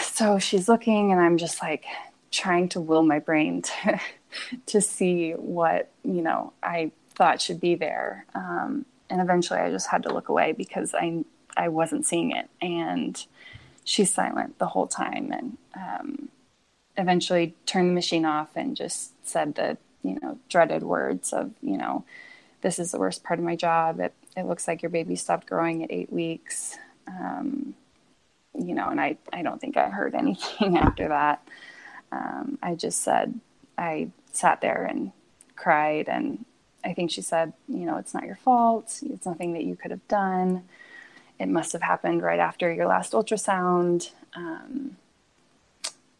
so 0.00 0.38
she's 0.38 0.68
looking, 0.68 1.12
and 1.12 1.20
I'm 1.20 1.38
just 1.38 1.62
like 1.62 1.84
trying 2.30 2.68
to 2.70 2.80
will 2.80 3.02
my 3.02 3.18
brain 3.18 3.62
to, 3.62 4.00
to 4.66 4.80
see 4.80 5.32
what, 5.32 5.90
you 6.02 6.22
know, 6.22 6.52
I 6.62 6.92
thought 7.14 7.40
should 7.40 7.60
be 7.60 7.74
there. 7.74 8.24
Um, 8.34 8.86
and 9.10 9.20
eventually 9.20 9.60
I 9.60 9.70
just 9.70 9.88
had 9.88 10.02
to 10.04 10.12
look 10.12 10.28
away 10.28 10.52
because 10.52 10.94
I 10.94 11.24
I 11.54 11.68
wasn't 11.68 12.06
seeing 12.06 12.32
it, 12.32 12.48
and 12.62 13.22
she's 13.84 14.12
silent 14.12 14.58
the 14.58 14.68
whole 14.68 14.86
time, 14.86 15.30
and 15.32 15.58
um, 15.76 16.28
eventually 16.96 17.54
turned 17.66 17.90
the 17.90 17.94
machine 17.94 18.24
off 18.24 18.56
and 18.56 18.74
just 18.74 19.12
said 19.26 19.54
the 19.54 19.76
you 20.02 20.18
know 20.20 20.38
dreaded 20.48 20.82
words 20.82 21.32
of 21.32 21.52
you 21.60 21.76
know 21.76 22.04
this 22.62 22.78
is 22.78 22.92
the 22.92 22.98
worst 22.98 23.22
part 23.22 23.38
of 23.38 23.44
my 23.44 23.54
job. 23.54 24.00
It 24.00 24.14
it 24.34 24.46
looks 24.46 24.66
like 24.66 24.82
your 24.82 24.90
baby 24.90 25.14
stopped 25.14 25.46
growing 25.46 25.84
at 25.84 25.92
eight 25.92 26.10
weeks. 26.10 26.78
Um, 27.06 27.74
you 28.54 28.74
know, 28.74 28.88
and 28.88 29.00
I, 29.00 29.16
I 29.32 29.42
don't 29.42 29.60
think 29.60 29.76
I 29.76 29.88
heard 29.88 30.14
anything 30.16 30.76
after 30.78 31.08
that. 31.08 31.46
Um, 32.10 32.58
I 32.62 32.74
just 32.74 33.02
said, 33.02 33.38
I 33.78 34.08
sat 34.32 34.60
there 34.60 34.84
and 34.84 35.12
cried 35.56 36.08
and 36.08 36.44
I 36.84 36.94
think 36.94 37.10
she 37.10 37.22
said, 37.22 37.52
you 37.68 37.86
know, 37.86 37.96
it's 37.96 38.12
not 38.12 38.24
your 38.24 38.36
fault. 38.36 39.00
It's 39.08 39.24
nothing 39.26 39.52
that 39.52 39.64
you 39.64 39.76
could 39.76 39.92
have 39.92 40.06
done. 40.08 40.64
It 41.38 41.48
must 41.48 41.72
have 41.72 41.82
happened 41.82 42.22
right 42.22 42.40
after 42.40 42.72
your 42.72 42.86
last 42.86 43.12
ultrasound. 43.12 44.10
Um, 44.34 44.96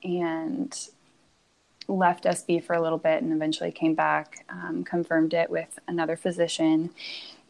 and 0.05 0.89
left 1.89 2.25
SB 2.25 2.63
for 2.65 2.75
a 2.75 2.83
little 2.83 2.99
bit 2.99 3.23
and 3.23 3.33
eventually 3.33 3.71
came 3.71 3.95
back, 3.95 4.45
um, 4.49 4.85
confirmed 4.85 5.35
it 5.35 5.51
with 5.51 5.79
another 5.87 6.17
physician, 6.17 6.91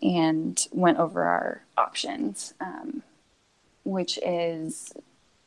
and 0.01 0.67
went 0.73 0.99
over 0.99 1.23
our 1.23 1.62
options. 1.77 2.55
Um, 2.61 3.03
which 3.85 4.19
is 4.25 4.93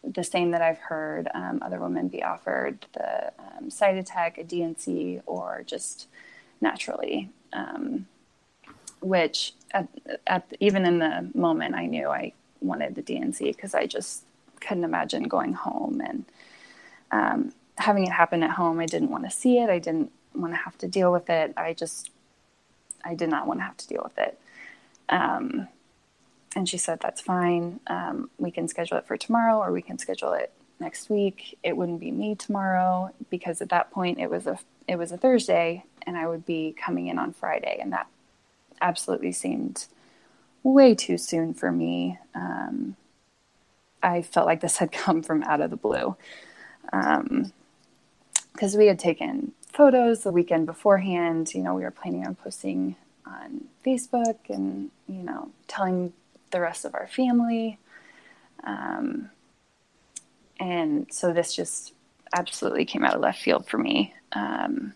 the 0.03 0.23
same 0.23 0.51
that 0.51 0.61
I've 0.61 0.77
heard 0.77 1.27
um, 1.33 1.61
other 1.65 1.79
women 1.79 2.07
be 2.07 2.23
offered 2.23 2.85
the 2.93 3.31
um, 3.39 3.69
Cytotec, 3.69 4.37
a 4.37 4.43
D&C, 4.43 5.21
or 5.25 5.63
just 5.65 6.07
naturally, 6.61 7.29
um, 7.53 8.07
which 9.01 9.53
at, 9.71 9.87
at, 10.27 10.45
even 10.59 10.85
in 10.85 10.99
the 10.99 11.29
moment 11.33 11.75
I 11.75 11.85
knew 11.85 12.09
I 12.09 12.33
wanted 12.61 12.95
the 12.95 13.01
D&C 13.01 13.51
because 13.51 13.73
I 13.73 13.85
just 13.85 14.23
couldn't 14.59 14.83
imagine 14.83 15.23
going 15.23 15.53
home 15.53 16.01
and 16.01 16.25
um, 17.11 17.53
having 17.77 18.05
it 18.05 18.11
happen 18.11 18.43
at 18.43 18.51
home. 18.51 18.79
I 18.79 18.85
didn't 18.85 19.11
want 19.11 19.23
to 19.25 19.31
see 19.31 19.59
it. 19.59 19.69
I 19.69 19.79
didn't 19.79 20.11
want 20.33 20.53
to 20.53 20.57
have 20.57 20.77
to 20.79 20.87
deal 20.87 21.11
with 21.11 21.29
it. 21.29 21.53
I 21.57 21.73
just, 21.73 22.11
I 23.03 23.15
did 23.15 23.29
not 23.29 23.47
want 23.47 23.59
to 23.59 23.63
have 23.63 23.77
to 23.77 23.87
deal 23.87 24.01
with 24.03 24.17
it. 24.17 24.39
Um, 25.09 25.67
and 26.55 26.67
she 26.67 26.77
said, 26.77 26.99
that's 27.01 27.21
fine. 27.21 27.81
Um, 27.87 28.29
we 28.37 28.49
can 28.49 28.67
schedule 28.67 28.97
it 28.97 29.05
for 29.05 29.17
tomorrow 29.17 29.59
or 29.59 29.71
we 29.73 29.81
can 29.81 29.99
schedule 29.99 30.31
it 30.33 30.51
next 30.79 31.09
week. 31.09 31.57
It 31.63 31.75
wouldn't 31.75 31.99
be 31.99 32.11
me 32.11 32.35
tomorrow 32.35 33.13
because 33.29 33.61
at 33.61 33.69
that 33.69 33.91
point 33.91 34.19
it 34.19 34.29
was 34.29 34.47
a, 34.47 34.57
it 34.87 34.97
was 34.97 35.11
a 35.11 35.17
Thursday 35.17 35.83
and 36.07 36.17
I 36.17 36.27
would 36.27 36.45
be 36.45 36.73
coming 36.77 37.07
in 37.07 37.19
on 37.19 37.33
Friday. 37.33 37.77
And 37.81 37.91
that 37.91 38.07
absolutely 38.81 39.33
seemed 39.33 39.87
way 40.63 40.95
too 40.95 41.17
soon 41.17 41.53
for 41.53 41.71
me. 41.71 42.19
Um, 42.33 42.95
I 44.01 44.21
felt 44.21 44.45
like 44.45 44.61
this 44.61 44.77
had 44.77 44.91
come 44.93 45.23
from 45.23 45.43
out 45.43 45.59
of 45.59 45.71
the 45.71 45.77
blue. 45.77 46.15
Because 46.85 48.75
um, 48.75 48.79
we 48.79 48.87
had 48.87 48.99
taken 48.99 49.51
photos 49.73 50.23
the 50.23 50.31
weekend 50.31 50.67
beforehand. 50.67 51.53
You 51.53 51.63
know, 51.63 51.73
we 51.73 51.83
were 51.83 51.91
planning 51.91 52.25
on 52.25 52.35
posting 52.35 52.95
on 53.25 53.65
Facebook 53.85 54.37
and, 54.47 54.91
you 55.09 55.23
know, 55.23 55.49
telling 55.67 56.13
the 56.55 56.61
rest 56.61 56.85
of 56.85 56.95
our 56.95 57.05
family. 57.05 57.77
Um, 58.63 59.29
and 60.57 61.05
so 61.11 61.33
this 61.33 61.53
just 61.53 61.91
absolutely 62.33 62.85
came 62.85 63.03
out 63.03 63.13
of 63.13 63.19
left 63.19 63.41
field 63.41 63.67
for 63.67 63.77
me. 63.77 64.13
Um, 64.31 64.93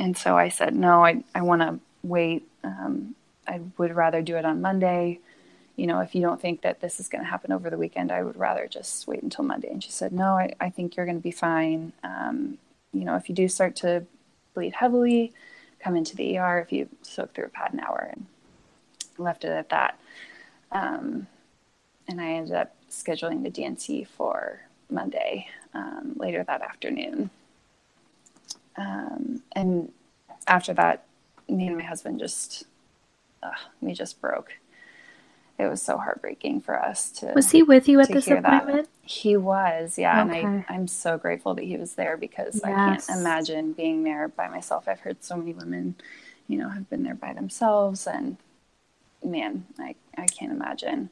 and 0.00 0.16
so 0.16 0.36
I 0.36 0.48
said, 0.48 0.74
no, 0.74 1.04
I, 1.04 1.22
I 1.32 1.42
want 1.42 1.62
to 1.62 1.78
wait. 2.02 2.48
Um, 2.64 3.14
I 3.46 3.60
would 3.78 3.94
rather 3.94 4.20
do 4.20 4.36
it 4.36 4.44
on 4.44 4.60
Monday. 4.60 5.20
You 5.76 5.86
know, 5.86 6.00
if 6.00 6.12
you 6.12 6.20
don't 6.20 6.40
think 6.40 6.62
that 6.62 6.80
this 6.80 6.98
is 6.98 7.08
going 7.08 7.22
to 7.22 7.30
happen 7.30 7.52
over 7.52 7.70
the 7.70 7.78
weekend, 7.78 8.10
I 8.10 8.24
would 8.24 8.36
rather 8.36 8.66
just 8.66 9.06
wait 9.06 9.22
until 9.22 9.44
Monday. 9.44 9.68
And 9.70 9.82
she 9.82 9.92
said, 9.92 10.12
no, 10.12 10.36
I, 10.36 10.54
I 10.60 10.70
think 10.70 10.96
you're 10.96 11.06
going 11.06 11.18
to 11.18 11.22
be 11.22 11.30
fine. 11.30 11.92
Um, 12.02 12.58
you 12.92 13.04
know, 13.04 13.14
if 13.14 13.28
you 13.28 13.34
do 13.36 13.46
start 13.46 13.76
to 13.76 14.06
bleed 14.54 14.74
heavily, 14.74 15.32
come 15.78 15.94
into 15.94 16.16
the 16.16 16.36
ER 16.36 16.58
if 16.58 16.72
you 16.72 16.88
soak 17.02 17.32
through 17.32 17.44
a 17.44 17.50
pad 17.50 17.72
an 17.72 17.80
hour 17.80 18.08
and 18.10 18.26
left 19.18 19.44
it 19.44 19.50
at 19.50 19.68
that. 19.68 19.98
Um, 20.72 21.26
and 22.08 22.20
I 22.20 22.32
ended 22.32 22.54
up 22.54 22.74
scheduling 22.90 23.42
the 23.42 23.50
D&C 23.50 24.04
for 24.04 24.60
Monday 24.90 25.48
um, 25.72 26.14
later 26.16 26.44
that 26.44 26.62
afternoon. 26.62 27.30
Um, 28.76 29.42
and 29.52 29.92
after 30.46 30.74
that, 30.74 31.04
me 31.48 31.66
and 31.66 31.76
my 31.76 31.84
husband 31.84 32.18
just, 32.18 32.64
uh, 33.42 33.50
we 33.80 33.92
just 33.92 34.20
broke. 34.20 34.54
It 35.58 35.68
was 35.68 35.80
so 35.80 35.98
heartbreaking 35.98 36.62
for 36.62 36.80
us 36.80 37.10
to. 37.12 37.26
Was 37.34 37.52
he 37.52 37.62
with 37.62 37.88
you 37.88 38.00
at 38.00 38.08
this 38.08 38.26
appointment? 38.26 38.88
That. 38.88 39.08
He 39.08 39.36
was, 39.36 39.96
yeah. 39.98 40.24
Okay. 40.24 40.42
And 40.42 40.64
I, 40.68 40.74
I'm 40.74 40.88
so 40.88 41.16
grateful 41.16 41.54
that 41.54 41.64
he 41.64 41.76
was 41.76 41.94
there 41.94 42.16
because 42.16 42.60
yes. 42.64 42.64
I 42.64 42.70
can't 43.12 43.20
imagine 43.20 43.72
being 43.72 44.02
there 44.02 44.26
by 44.26 44.48
myself. 44.48 44.88
I've 44.88 45.00
heard 45.00 45.22
so 45.22 45.36
many 45.36 45.52
women, 45.52 45.94
you 46.48 46.58
know, 46.58 46.70
have 46.70 46.90
been 46.90 47.04
there 47.04 47.14
by 47.14 47.34
themselves 47.34 48.08
and 48.08 48.36
man, 49.24 49.66
I, 49.78 49.94
I 50.16 50.26
can't 50.26 50.52
imagine. 50.52 51.10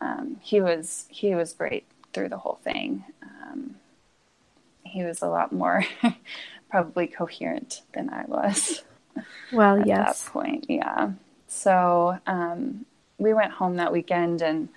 Um, 0.00 0.38
he 0.40 0.60
was 0.60 1.06
he 1.08 1.34
was 1.34 1.52
great 1.52 1.86
through 2.12 2.28
the 2.28 2.38
whole 2.38 2.58
thing. 2.62 3.04
Um, 3.22 3.76
he 4.84 5.04
was 5.04 5.22
a 5.22 5.28
lot 5.28 5.52
more 5.52 5.84
probably 6.70 7.06
coherent 7.06 7.82
than 7.94 8.10
I 8.10 8.24
was. 8.26 8.82
Well, 9.52 9.80
at 9.80 9.86
yes. 9.86 10.24
That 10.24 10.32
point, 10.32 10.66
yeah. 10.70 11.10
So 11.46 12.18
um, 12.26 12.86
we 13.18 13.34
went 13.34 13.52
home 13.52 13.76
that 13.76 13.92
weekend, 13.92 14.40
and 14.40 14.70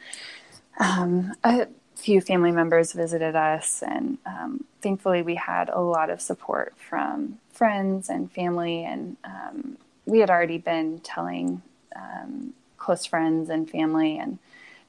um, 0.77 1.33
a 1.41 1.67
few 1.95 2.19
family 2.19 2.51
members 2.51 2.91
visited 2.91 3.33
us, 3.35 3.81
and 3.81 4.17
um, 4.25 4.65
thankfully 4.81 5.21
we 5.21 5.35
had 5.35 5.69
a 5.69 5.79
lot 5.79 6.09
of 6.09 6.19
support 6.19 6.73
from 6.77 7.39
friends 7.49 8.09
and 8.09 8.29
family, 8.29 8.83
and 8.83 9.15
um, 9.23 9.77
we 10.05 10.19
had 10.19 10.29
already 10.29 10.57
been 10.57 10.99
telling 10.99 11.61
um, 11.95 12.53
close 12.85 13.03
friends 13.03 13.49
and 13.49 13.67
family. 13.67 14.15
And 14.17 14.37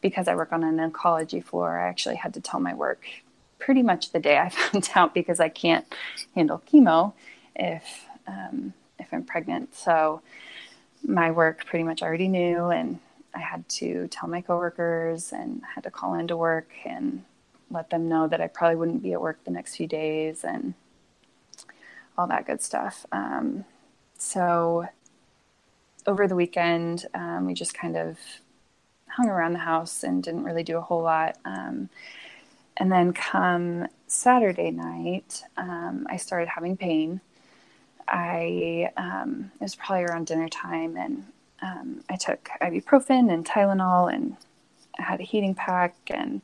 because 0.03 0.29
I 0.29 0.35
work 0.35 0.53
on 0.53 0.62
an 0.62 0.79
oncology 0.79 1.43
floor, 1.43 1.79
I 1.79 1.88
actually 1.88 2.17
had 2.17 2.35
to 2.35 2.41
tell 2.43 2.61
my 2.61 2.75
work 2.75 3.07
pretty 3.59 3.83
much 3.83 4.12
the 4.12 4.21
day 4.21 4.37
I 4.37 4.49
found 4.61 4.91
out 4.95 5.15
because 5.15 5.41
I 5.41 5.49
can't 5.49 5.87
handle 6.35 6.62
chemo 6.71 7.15
if 7.55 8.05
um, 8.26 8.75
if 8.99 9.09
I'm 9.12 9.25
pregnant. 9.25 9.75
So 9.75 10.21
my 11.03 11.31
work 11.31 11.65
pretty 11.65 11.85
much 11.85 12.03
already 12.03 12.29
knew, 12.29 12.67
and 12.67 12.99
I 13.35 13.41
had 13.41 13.67
to 13.81 14.09
tell 14.09 14.29
my 14.29 14.43
coworkers 14.43 15.33
and 15.33 15.62
had 15.75 15.85
to 15.85 15.91
call 15.91 16.15
into 16.15 16.37
work 16.37 16.69
and 16.85 17.25
let 17.71 17.88
them 17.88 18.09
know 18.09 18.29
that 18.29 18.41
I 18.43 18.49
probably 18.49 18.76
wouldn't 18.76 19.03
be 19.03 19.15
at 19.15 19.21
work 19.23 19.43
the 19.45 19.50
next 19.50 19.76
few 19.76 19.87
days 19.87 20.45
and 20.45 20.75
all 22.19 22.26
that 22.26 22.47
good 22.47 22.62
stuff. 22.62 23.07
Um, 23.11 23.65
so 24.19 24.88
over 26.07 26.27
the 26.29 26.37
weekend, 26.37 27.07
um, 27.15 27.47
we 27.47 27.55
just 27.55 27.75
kind 27.75 27.97
of 27.97 28.19
hung 29.09 29.29
around 29.29 29.55
the 29.55 29.61
house 29.61 30.03
and 30.03 30.23
didn't 30.23 30.45
really 30.45 30.63
do 30.63 30.77
a 30.77 30.81
whole 30.81 31.03
lot. 31.03 31.37
Um, 31.45 31.89
and 32.77 32.93
then 32.93 33.13
come 33.13 33.87
Saturday 34.07 34.71
night, 34.71 35.43
um, 35.57 36.07
I 36.11 36.17
started 36.17 36.49
having 36.49 36.77
pain. 36.77 37.21
I 38.07 38.91
um, 38.97 39.51
it 39.55 39.63
was 39.63 39.75
probably 39.75 40.05
around 40.05 40.27
dinner 40.27 40.49
time, 40.49 40.97
and 40.97 41.25
um, 41.63 42.05
I 42.09 42.17
took 42.17 42.49
ibuprofen 42.61 43.33
and 43.33 43.45
Tylenol, 43.45 44.13
and 44.13 44.37
I 44.99 45.03
had 45.03 45.21
a 45.21 45.25
heating 45.25 45.55
pack, 45.55 45.97
and 46.09 46.43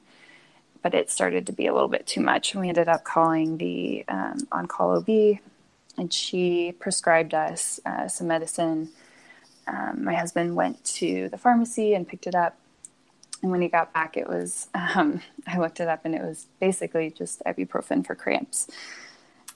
but 0.83 0.95
it 0.95 1.11
started 1.11 1.47
to 1.47 1.53
be 1.53 1.67
a 1.67 1.73
little 1.73 1.89
bit 1.89 2.07
too 2.07 2.21
much, 2.21 2.53
and 2.53 2.63
we 2.63 2.69
ended 2.69 2.89
up 2.89 3.05
calling 3.05 3.59
the 3.59 4.05
um, 4.09 4.39
on-call 4.51 4.97
OB, 4.97 5.39
and 5.97 6.13
she 6.13 6.73
prescribed 6.81 7.35
us 7.35 7.79
uh, 7.87 8.09
some 8.09 8.27
medicine 8.27 8.89
um, 9.67 10.05
my 10.05 10.15
husband 10.15 10.57
went 10.57 10.83
to 10.85 11.29
the 11.29 11.39
pharmacy 11.39 11.95
and 11.95 12.07
picked 12.07 12.27
it 12.27 12.35
up. 12.35 12.59
And 13.43 13.51
when 13.51 13.61
he 13.61 13.69
got 13.69 13.93
back, 13.93 14.17
it 14.17 14.29
was, 14.29 14.69
um, 14.75 15.23
I 15.47 15.59
looked 15.59 15.81
it 15.81 15.89
up 15.89 16.05
and 16.05 16.15
it 16.15 16.23
was 16.23 16.47
basically 16.61 17.11
just 17.11 17.43
ibuprofen 17.45 18.07
for 18.07 18.15
cramps. 18.15 18.69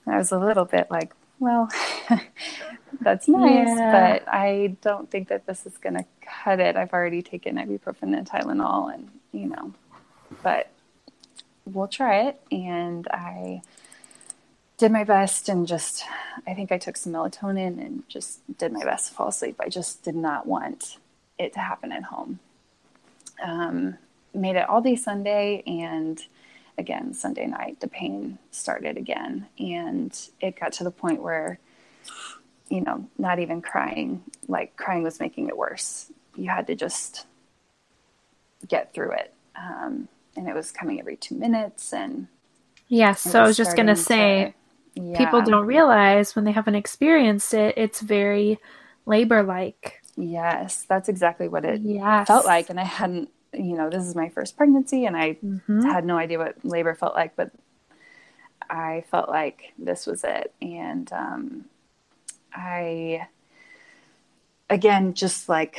And 0.04 0.14
I 0.14 0.18
was 0.18 0.32
a 0.32 0.38
little 0.38 0.64
bit 0.64 0.90
like, 0.90 1.12
well, 1.38 1.68
that's 3.00 3.28
nice, 3.28 3.68
yeah. 3.68 4.18
but 4.18 4.28
I 4.32 4.76
don't 4.80 5.10
think 5.10 5.28
that 5.28 5.46
this 5.46 5.66
is 5.66 5.76
going 5.76 5.94
to 5.94 6.04
cut 6.22 6.60
it. 6.60 6.76
I've 6.76 6.92
already 6.92 7.20
taken 7.22 7.56
ibuprofen 7.56 8.16
and 8.16 8.26
Tylenol, 8.28 8.94
and 8.94 9.10
you 9.32 9.48
know, 9.48 9.74
but 10.42 10.70
we'll 11.66 11.88
try 11.88 12.20
it. 12.28 12.40
And 12.50 13.06
I 13.08 13.60
did 14.76 14.92
my 14.92 15.04
best 15.04 15.48
and 15.48 15.66
just 15.66 16.04
I 16.46 16.54
think 16.54 16.70
I 16.70 16.78
took 16.78 16.96
some 16.96 17.12
melatonin 17.12 17.80
and 17.84 18.08
just 18.08 18.40
did 18.58 18.72
my 18.72 18.84
best 18.84 19.08
to 19.08 19.14
fall 19.14 19.28
asleep. 19.28 19.56
I 19.60 19.68
just 19.68 20.02
did 20.02 20.14
not 20.14 20.46
want 20.46 20.98
it 21.38 21.54
to 21.54 21.60
happen 21.60 21.92
at 21.92 22.04
home. 22.04 22.38
Um, 23.42 23.98
made 24.34 24.56
it 24.56 24.68
all 24.68 24.82
day 24.82 24.96
Sunday 24.96 25.62
and 25.66 26.22
again 26.78 27.14
Sunday 27.14 27.46
night 27.46 27.80
the 27.80 27.88
pain 27.88 28.38
started 28.50 28.98
again 28.98 29.46
and 29.58 30.28
it 30.40 30.60
got 30.60 30.72
to 30.72 30.84
the 30.84 30.90
point 30.90 31.22
where 31.22 31.58
you 32.68 32.82
know 32.82 33.08
not 33.16 33.38
even 33.38 33.62
crying 33.62 34.22
like 34.46 34.76
crying 34.76 35.02
was 35.02 35.20
making 35.20 35.48
it 35.48 35.56
worse. 35.56 36.12
You 36.34 36.50
had 36.50 36.66
to 36.66 36.74
just 36.74 37.26
get 38.68 38.92
through 38.92 39.12
it. 39.12 39.32
Um, 39.56 40.08
and 40.36 40.46
it 40.48 40.54
was 40.54 40.70
coming 40.70 41.00
every 41.00 41.16
two 41.16 41.34
minutes 41.34 41.94
and 41.94 42.28
Yes, 42.88 43.22
so 43.22 43.40
I 43.40 43.46
was 43.46 43.56
just 43.56 43.74
going 43.74 43.88
to 43.88 43.96
say 43.96 44.54
yeah. 44.96 45.18
people 45.18 45.42
don't 45.42 45.66
realize 45.66 46.34
when 46.34 46.44
they 46.44 46.52
haven't 46.52 46.74
experienced 46.74 47.54
it, 47.54 47.74
it's 47.76 48.00
very 48.00 48.58
labor 49.04 49.42
like. 49.42 50.02
Yes, 50.16 50.86
that's 50.88 51.08
exactly 51.08 51.48
what 51.48 51.64
it 51.64 51.82
yes. 51.82 52.26
felt 52.26 52.46
like. 52.46 52.70
And 52.70 52.80
I 52.80 52.84
hadn't, 52.84 53.30
you 53.52 53.76
know, 53.76 53.90
this 53.90 54.04
is 54.04 54.14
my 54.14 54.30
first 54.30 54.56
pregnancy 54.56 55.04
and 55.04 55.16
I 55.16 55.34
mm-hmm. 55.44 55.82
had 55.82 56.04
no 56.04 56.16
idea 56.16 56.38
what 56.38 56.64
labor 56.64 56.94
felt 56.94 57.14
like, 57.14 57.36
but 57.36 57.50
I 58.68 59.04
felt 59.10 59.28
like 59.28 59.72
this 59.78 60.06
was 60.06 60.24
it. 60.24 60.52
And 60.62 61.12
um, 61.12 61.64
I, 62.54 63.28
again, 64.70 65.12
just 65.14 65.48
like 65.48 65.78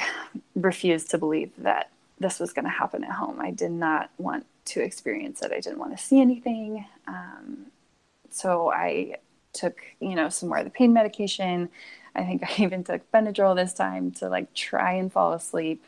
refused 0.56 1.10
to 1.12 1.18
believe 1.18 1.52
that 1.58 1.90
this 2.20 2.40
was 2.40 2.54
going 2.54 2.66
to 2.66 2.72
happen 2.72 3.04
at 3.04 3.12
home. 3.12 3.40
I 3.42 3.52
did 3.52 3.72
not 3.72 4.12
want 4.18 4.46
to 4.66 4.82
experience 4.82 5.42
it. 5.42 5.52
I 5.52 5.60
didn't 5.60 5.80
want 5.80 5.98
to 5.98 6.04
see 6.04 6.22
anything. 6.22 6.86
Um, 7.08 7.68
so 8.30 8.72
I 8.72 9.16
took, 9.54 9.80
you 10.00 10.16
know, 10.16 10.30
some 10.30 10.50
more 10.50 10.60
of 10.60 10.66
the 10.66 10.72
pain 10.72 10.94
medication. 10.94 11.70
I 12.16 12.24
think 12.24 12.44
I 12.44 12.54
even 12.64 12.84
took 12.84 13.12
Benadryl 13.12 13.56
this 13.56 13.74
time 13.74 14.12
to 14.14 14.30
like 14.30 14.54
try 14.54 14.94
and 14.94 15.12
fall 15.12 15.34
asleep. 15.34 15.84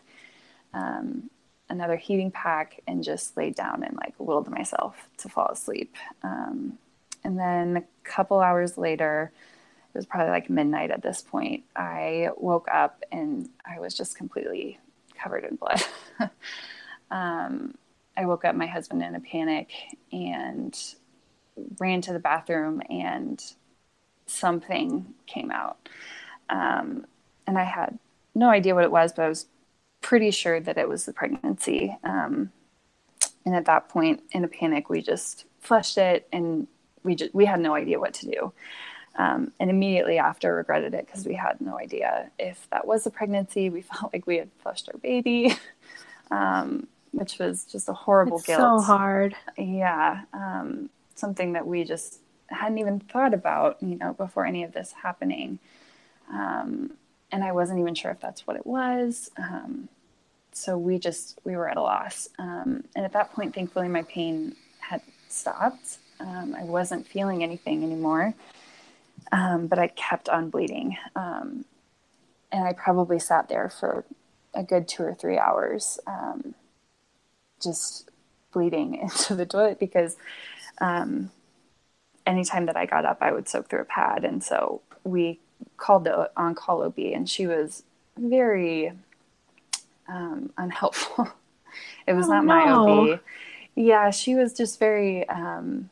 Um, 0.74 1.30
another 1.70 1.98
heating 1.98 2.32
pack 2.32 2.82
and 2.88 3.04
just 3.04 3.38
laid 3.38 3.56
down 3.56 3.84
and 3.84 3.96
like 3.96 4.14
willed 4.18 4.50
myself 4.50 5.10
to 5.18 5.30
fall 5.30 5.50
asleep. 5.50 5.96
Um, 6.24 6.78
and 7.24 7.38
then 7.38 7.78
a 7.78 7.84
couple 8.04 8.40
hours 8.40 8.78
later, 8.78 9.32
it 9.94 9.98
was 9.98 10.06
probably 10.06 10.32
like 10.32 10.50
midnight 10.50 10.92
at 10.92 11.02
this 11.02 11.22
point, 11.22 11.64
I 11.76 12.30
woke 12.38 12.68
up 12.72 13.04
and 13.12 13.50
I 13.66 13.80
was 13.80 13.96
just 13.96 14.16
completely 14.16 14.80
covered 15.16 15.44
in 15.44 15.56
blood. 15.56 15.82
um, 17.12 17.76
I 18.16 18.26
woke 18.26 18.46
up 18.46 18.56
my 18.56 18.68
husband 18.68 19.02
in 19.02 19.16
a 19.16 19.20
panic 19.20 19.72
and 20.12 20.78
ran 21.80 22.02
to 22.02 22.14
the 22.14 22.20
bathroom 22.20 22.82
and 22.90 23.44
something 24.26 25.14
came 25.26 25.52
out. 25.52 25.78
Um, 26.50 27.06
and 27.48 27.58
I 27.58 27.64
had 27.64 27.98
no 28.36 28.50
idea 28.50 28.76
what 28.76 28.84
it 28.84 28.92
was, 28.92 29.14
but 29.14 29.24
I 29.24 29.30
was 29.30 29.48
pretty 30.02 30.32
sure 30.32 30.60
that 30.60 30.78
it 30.78 30.88
was 30.88 31.06
the 31.06 31.14
pregnancy. 31.14 31.98
Um, 32.04 32.52
and 33.46 33.56
at 33.56 33.66
that 33.66 33.90
point, 33.90 34.22
in 34.32 34.44
a 34.44 34.48
panic, 34.48 34.90
we 34.90 35.02
just 35.02 35.46
flushed 35.60 35.98
it, 35.98 36.28
and 36.32 36.68
we 37.04 37.16
just 37.16 37.34
we 37.34 37.46
had 37.46 37.60
no 37.60 37.74
idea 37.74 38.00
what 38.00 38.14
to 38.16 38.26
do. 38.28 38.54
Um, 39.16 39.52
and 39.60 39.70
immediately 39.70 40.18
after, 40.18 40.56
regretted 40.56 40.94
it 40.94 41.06
because 41.06 41.26
we 41.26 41.34
had 41.34 41.60
no 41.60 41.78
idea 41.78 42.32
if 42.38 42.68
that 42.70 42.86
was 42.86 43.06
a 43.06 43.10
pregnancy. 43.10 43.70
We 43.70 43.82
felt 44.00 44.14
like 44.14 44.28
we 44.28 44.38
had 44.38 44.50
flushed 44.62 44.90
our 44.94 45.00
baby, 45.00 45.54
um, 46.32 46.88
which 47.12 47.40
was 47.40 47.66
just 47.66 47.90
a 47.90 47.94
horrible 47.94 48.38
it's 48.38 48.48
guilt. 48.48 48.60
So 48.60 48.86
hard. 48.86 49.36
Yeah, 49.58 50.22
um, 50.34 50.90
something 51.20 51.54
that 51.54 51.68
we 51.68 51.84
just 51.84 52.20
hadn't 52.48 52.78
even 52.80 53.00
thought 53.00 53.34
about, 53.34 53.82
you 53.82 53.96
know, 53.96 54.14
before 54.14 54.46
any 54.46 54.64
of 54.64 54.74
this 54.74 54.94
happening. 55.04 55.60
Um, 56.32 56.94
and 57.32 57.44
I 57.44 57.52
wasn't 57.52 57.80
even 57.80 57.96
sure 57.96 58.12
if 58.12 58.20
that's 58.20 58.48
what 58.48 58.56
it 58.56 58.66
was. 58.66 59.30
Um, 59.38 59.90
so 60.52 60.78
we 60.78 60.98
just 60.98 61.40
we 61.44 61.56
were 61.56 61.70
at 61.70 61.78
a 61.78 61.82
loss. 61.82 62.30
Um, 62.40 62.84
and 62.96 63.06
at 63.06 63.14
that 63.14 63.34
point, 63.34 63.54
thankfully, 63.54 63.88
my 63.88 64.04
pain 64.04 64.56
had 64.80 65.02
stopped. 65.28 66.00
Um, 66.20 66.56
I 66.58 66.64
wasn't 66.64 67.08
feeling 67.08 67.44
anything 67.44 67.84
anymore, 67.84 68.34
um, 69.32 69.68
but 69.68 69.80
I 69.80 69.88
kept 69.88 70.28
on 70.28 70.50
bleeding. 70.50 70.98
Um, 71.16 71.66
and 72.52 72.66
I 72.66 72.74
probably 72.74 73.20
sat 73.20 73.48
there 73.48 73.70
for 73.70 74.06
a 74.56 74.64
good 74.64 74.88
two 74.88 75.04
or 75.04 75.14
three 75.14 75.38
hours, 75.38 76.00
just 77.62 78.10
bleeding 78.52 78.96
into 79.02 79.36
the 79.36 79.46
toilet 79.46 79.80
because 79.80 80.18
anytime 82.26 82.66
that 82.68 82.78
I 82.78 82.86
got 82.86 83.06
up, 83.06 83.18
I 83.22 83.32
would 83.32 83.48
soak 83.48 83.70
through 83.70 83.82
a 83.82 83.86
pad. 83.86 84.24
And 84.24 84.44
so 84.44 84.82
we 85.04 85.40
called 85.78 86.04
the 86.04 86.30
on 86.38 86.56
call 86.56 86.84
OB, 86.84 86.98
and 86.98 87.30
she 87.30 87.48
was 87.48 87.84
very 88.18 88.94
um, 90.08 90.52
unhelpful. 90.58 91.30
it 92.08 92.14
was 92.14 92.28
oh, 92.28 92.34
not 92.34 92.46
my. 92.46 92.70
OB. 92.70 93.20
Yeah, 93.76 94.10
she 94.12 94.36
was 94.36 94.54
just 94.54 94.80
very. 94.80 95.28
Um, 95.30 95.90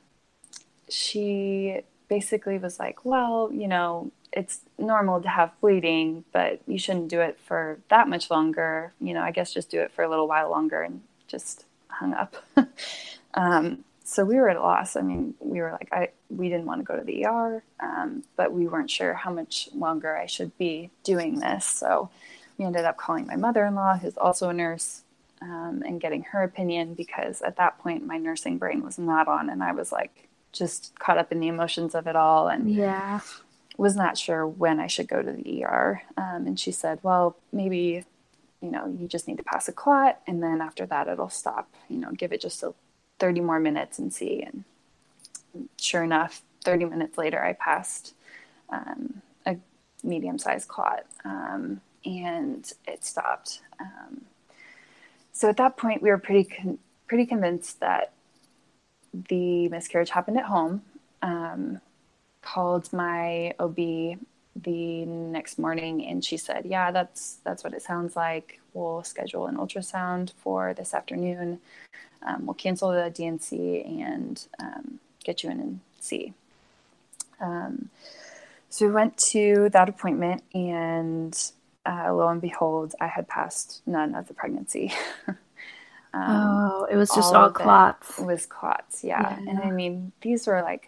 she 0.90 1.82
basically 2.08 2.58
was 2.58 2.80
like, 2.80 3.06
"Well, 3.06 3.50
you 3.52 3.68
know, 3.68 4.12
it's 4.32 4.62
normal 4.78 5.22
to 5.22 5.30
have 5.30 5.52
bleeding, 5.62 6.24
but 6.32 6.60
you 6.68 6.78
shouldn't 6.78 7.10
do 7.10 7.22
it 7.22 7.38
for 7.46 7.80
that 7.90 8.08
much 8.08 8.30
longer. 8.30 8.94
You 9.00 9.14
know, 9.14 9.22
I 9.22 9.32
guess 9.32 9.54
just 9.54 9.70
do 9.70 9.80
it 9.80 9.92
for 9.92 10.04
a 10.04 10.10
little 10.10 10.28
while 10.28 10.50
longer." 10.50 10.82
And 10.82 11.02
just 11.28 11.66
hung 11.90 12.14
up. 12.14 12.36
um, 13.34 13.84
so 14.08 14.24
we 14.24 14.36
were 14.36 14.48
at 14.48 14.56
a 14.56 14.62
loss. 14.62 14.96
I 14.96 15.02
mean, 15.02 15.34
we 15.42 15.60
were 15.60 15.72
like, 15.72 15.90
I 15.92 16.10
we 16.30 16.48
didn't 16.48 16.66
want 16.66 16.80
to 16.80 16.86
go 16.86 16.96
to 16.96 17.04
the 17.04 17.26
ER, 17.26 17.62
um, 17.82 18.24
but 18.38 18.54
we 18.54 18.66
weren't 18.66 18.90
sure 18.90 19.14
how 19.14 19.34
much 19.34 19.68
longer 19.76 20.16
I 20.16 20.28
should 20.28 20.58
be 20.58 20.92
doing 21.04 21.40
this. 21.40 21.66
So 21.66 22.10
we 22.58 22.64
ended 22.64 22.86
up 22.86 22.96
calling 22.96 23.28
my 23.28 23.36
mother-in-law, 23.36 23.98
who's 23.98 24.18
also 24.18 24.48
a 24.48 24.54
nurse, 24.54 25.02
um, 25.42 25.84
and 25.86 26.00
getting 26.00 26.24
her 26.24 26.42
opinion 26.42 26.94
because 26.94 27.42
at 27.42 27.58
that 27.58 27.80
point 27.80 28.08
my 28.08 28.18
nursing 28.18 28.58
brain 28.58 28.82
was 28.82 28.98
not 28.98 29.28
on, 29.28 29.50
and 29.50 29.62
I 29.62 29.74
was 29.74 29.92
like 29.92 30.30
just 30.54 30.98
caught 30.98 31.18
up 31.18 31.34
in 31.34 31.42
the 31.42 31.50
emotions 31.50 31.94
of 31.94 32.08
it 32.08 32.16
all, 32.16 32.48
and 32.48 32.72
yeah, 32.72 33.20
was 33.76 33.98
not 33.98 34.18
sure 34.18 34.48
when 34.48 34.80
I 34.80 34.88
should 34.88 35.10
go 35.10 35.22
to 35.22 35.34
the 35.34 35.66
ER. 35.66 36.02
Um, 36.16 36.48
and 36.48 36.58
she 36.58 36.72
said, 36.72 37.00
well, 37.04 37.36
maybe 37.52 38.06
you 38.62 38.72
know 38.72 38.88
you 38.88 39.10
just 39.10 39.28
need 39.28 39.38
to 39.40 39.44
pass 39.44 39.68
a 39.68 39.74
clot, 39.74 40.22
and 40.26 40.42
then 40.42 40.62
after 40.62 40.86
that 40.86 41.10
it'll 41.10 41.28
stop. 41.28 41.70
You 41.90 41.98
know, 41.98 42.12
give 42.12 42.32
it 42.32 42.40
just 42.40 42.64
a 42.64 42.74
30 43.20 43.42
more 43.42 43.60
minutes 43.60 44.00
and 44.00 44.14
see. 44.14 44.44
And 44.44 44.64
sure 45.80 46.04
enough, 46.04 46.42
30 46.64 46.86
minutes 46.86 47.18
later, 47.18 47.44
I 47.44 47.54
passed 47.54 48.14
um, 48.70 49.22
a 49.46 49.58
medium 50.04 50.38
sized 50.38 50.68
clot 50.68 51.06
um, 51.26 51.82
and 52.06 52.72
it 52.88 53.04
stopped. 53.04 53.62
Um, 53.80 54.22
so 55.32 55.50
at 55.50 55.58
that 55.58 55.78
point, 55.78 56.02
we 56.02 56.10
were 56.10 56.18
pretty, 56.18 56.44
con- 56.46 56.80
pretty 57.08 57.26
convinced 57.26 57.80
that 57.80 58.14
the 59.14 59.70
miscarriage 59.70 60.10
happened 60.10 60.38
at 60.38 60.46
home. 60.46 60.82
Um, 61.22 61.82
called 62.42 62.92
my 62.94 63.54
OB 63.60 63.76
the 64.64 65.06
next 65.06 65.60
morning 65.60 66.06
and 66.06 66.24
she 66.24 66.38
said, 66.38 66.66
"Yeah, 66.66 66.92
that's 66.92 67.38
that's 67.44 67.64
what 67.64 67.74
it 67.74 67.82
sounds 67.82 68.16
like. 68.16 68.60
We'll 68.78 69.04
schedule 69.04 69.48
an 69.48 69.58
ultrasound 69.58 70.32
for 70.44 70.74
this 70.74 70.94
afternoon 70.94 71.60
um, 72.26 72.46
we'll 72.46 72.54
cancel 72.56 72.92
the 72.92 73.10
D&C 73.10 73.84
and 73.84 74.46
um, 74.60 75.00
get 75.24 75.44
you 75.44 75.50
in 75.50 75.60
and 75.60 75.80
see. 76.00 76.34
Um, 77.40 77.90
so 78.70 78.86
we 78.88 78.92
went 78.92 79.18
to 79.32 79.70
that 79.72 79.88
appointment, 79.88 80.44
and 80.54 81.36
uh, 81.86 82.14
lo 82.14 82.28
and 82.28 82.42
behold, 82.42 82.96
I 83.00 83.08
had 83.08 83.28
passed 83.28 83.82
none 83.86 84.16
of 84.16 84.28
the 84.28 84.34
pregnancy. 84.34 84.94
Um, 86.14 86.24
oh, 86.30 86.88
it 86.90 86.96
was 86.96 87.10
just 87.10 87.34
all, 87.34 87.44
all 87.44 87.50
clots. 87.52 88.18
It 88.18 88.26
was 88.26 88.46
clots, 88.46 89.04
yeah. 89.04 89.38
yeah. 89.40 89.50
And 89.50 89.60
I 89.60 89.70
mean, 89.70 90.14
these 90.22 90.48
were 90.48 90.62
like 90.62 90.88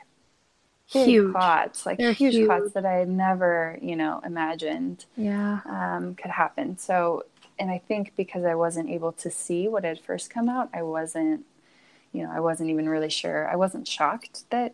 huge 0.88 1.34
clots, 1.34 1.86
like 1.86 1.99
huge, 1.99 2.17
huge, 2.17 2.47
clots 2.47 2.71
that 2.71 2.86
I 2.86 2.93
had 2.93 3.10
never, 3.10 3.78
you 3.80 3.97
know, 3.97 4.21
imagined. 4.25 5.06
Yeah. 5.17 5.60
Um, 5.65 6.15
could 6.15 6.32
happen. 6.32 6.80
So 6.80 7.25
and 7.59 7.69
I 7.69 7.77
think 7.77 8.13
because 8.15 8.45
I 8.45 8.55
wasn't 8.55 8.89
able 8.89 9.11
to 9.13 9.29
see 9.29 9.67
what 9.67 9.83
had 9.83 9.99
first 9.99 10.29
come 10.29 10.47
out, 10.47 10.69
I 10.73 10.81
wasn't, 10.81 11.45
you 12.13 12.23
know, 12.23 12.31
I 12.31 12.39
wasn't 12.39 12.69
even 12.69 12.87
really 12.87 13.09
sure. 13.09 13.47
I 13.49 13.57
wasn't 13.57 13.87
shocked 13.87 14.49
that 14.49 14.73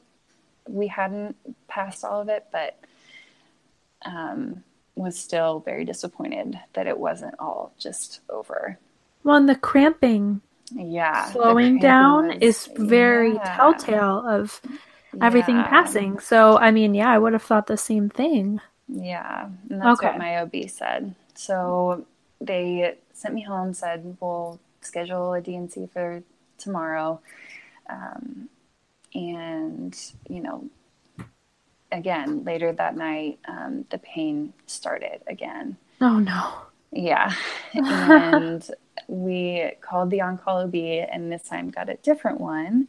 we 0.67 0.87
hadn't 0.87 1.35
passed 1.67 2.05
all 2.05 2.21
of 2.21 2.29
it, 2.29 2.45
but 2.51 2.77
um, 4.05 4.63
was 4.95 5.17
still 5.17 5.59
very 5.59 5.83
disappointed 5.83 6.59
that 6.73 6.87
it 6.87 6.97
wasn't 6.97 7.35
all 7.39 7.73
just 7.79 8.21
over. 8.29 8.77
Well, 9.23 9.35
and 9.35 9.49
the 9.49 9.55
cramping, 9.55 10.41
yeah, 10.71 11.25
slowing 11.31 11.79
down 11.79 12.27
was, 12.27 12.37
is 12.41 12.69
very 12.75 13.33
yeah. 13.33 13.55
telltale 13.55 14.27
of 14.27 14.61
everything 15.19 15.55
yeah. 15.55 15.67
passing. 15.67 16.19
So, 16.19 16.57
I 16.57 16.69
mean, 16.69 16.93
yeah, 16.93 17.09
I 17.09 17.17
would 17.17 17.33
have 17.33 17.41
thought 17.41 17.65
the 17.65 17.77
same 17.77 18.09
thing. 18.09 18.61
Yeah, 18.87 19.49
and 19.71 19.81
that's 19.81 19.99
okay. 19.99 20.09
what 20.09 20.19
my 20.19 20.37
OB 20.37 20.69
said. 20.69 21.15
So 21.33 22.05
they 22.41 22.97
sent 23.13 23.33
me 23.33 23.43
home, 23.43 23.73
said, 23.73 24.17
we'll 24.19 24.59
schedule 24.81 25.33
a 25.33 25.41
D&C 25.41 25.87
for 25.91 26.23
tomorrow. 26.57 27.19
Um, 27.89 28.49
and, 29.13 29.97
you 30.29 30.41
know, 30.41 30.69
again, 31.91 32.43
later 32.43 32.71
that 32.73 32.95
night, 32.95 33.39
um, 33.47 33.85
the 33.89 33.97
pain 33.97 34.53
started 34.65 35.21
again. 35.27 35.77
Oh, 36.01 36.19
no. 36.19 36.53
Yeah. 36.91 37.33
And 37.73 38.69
we 39.07 39.71
called 39.81 40.09
the 40.09 40.21
on-call 40.21 40.63
OB 40.63 40.75
and 40.75 41.31
this 41.31 41.43
time 41.43 41.69
got 41.69 41.89
a 41.89 41.95
different 41.95 42.39
one. 42.39 42.87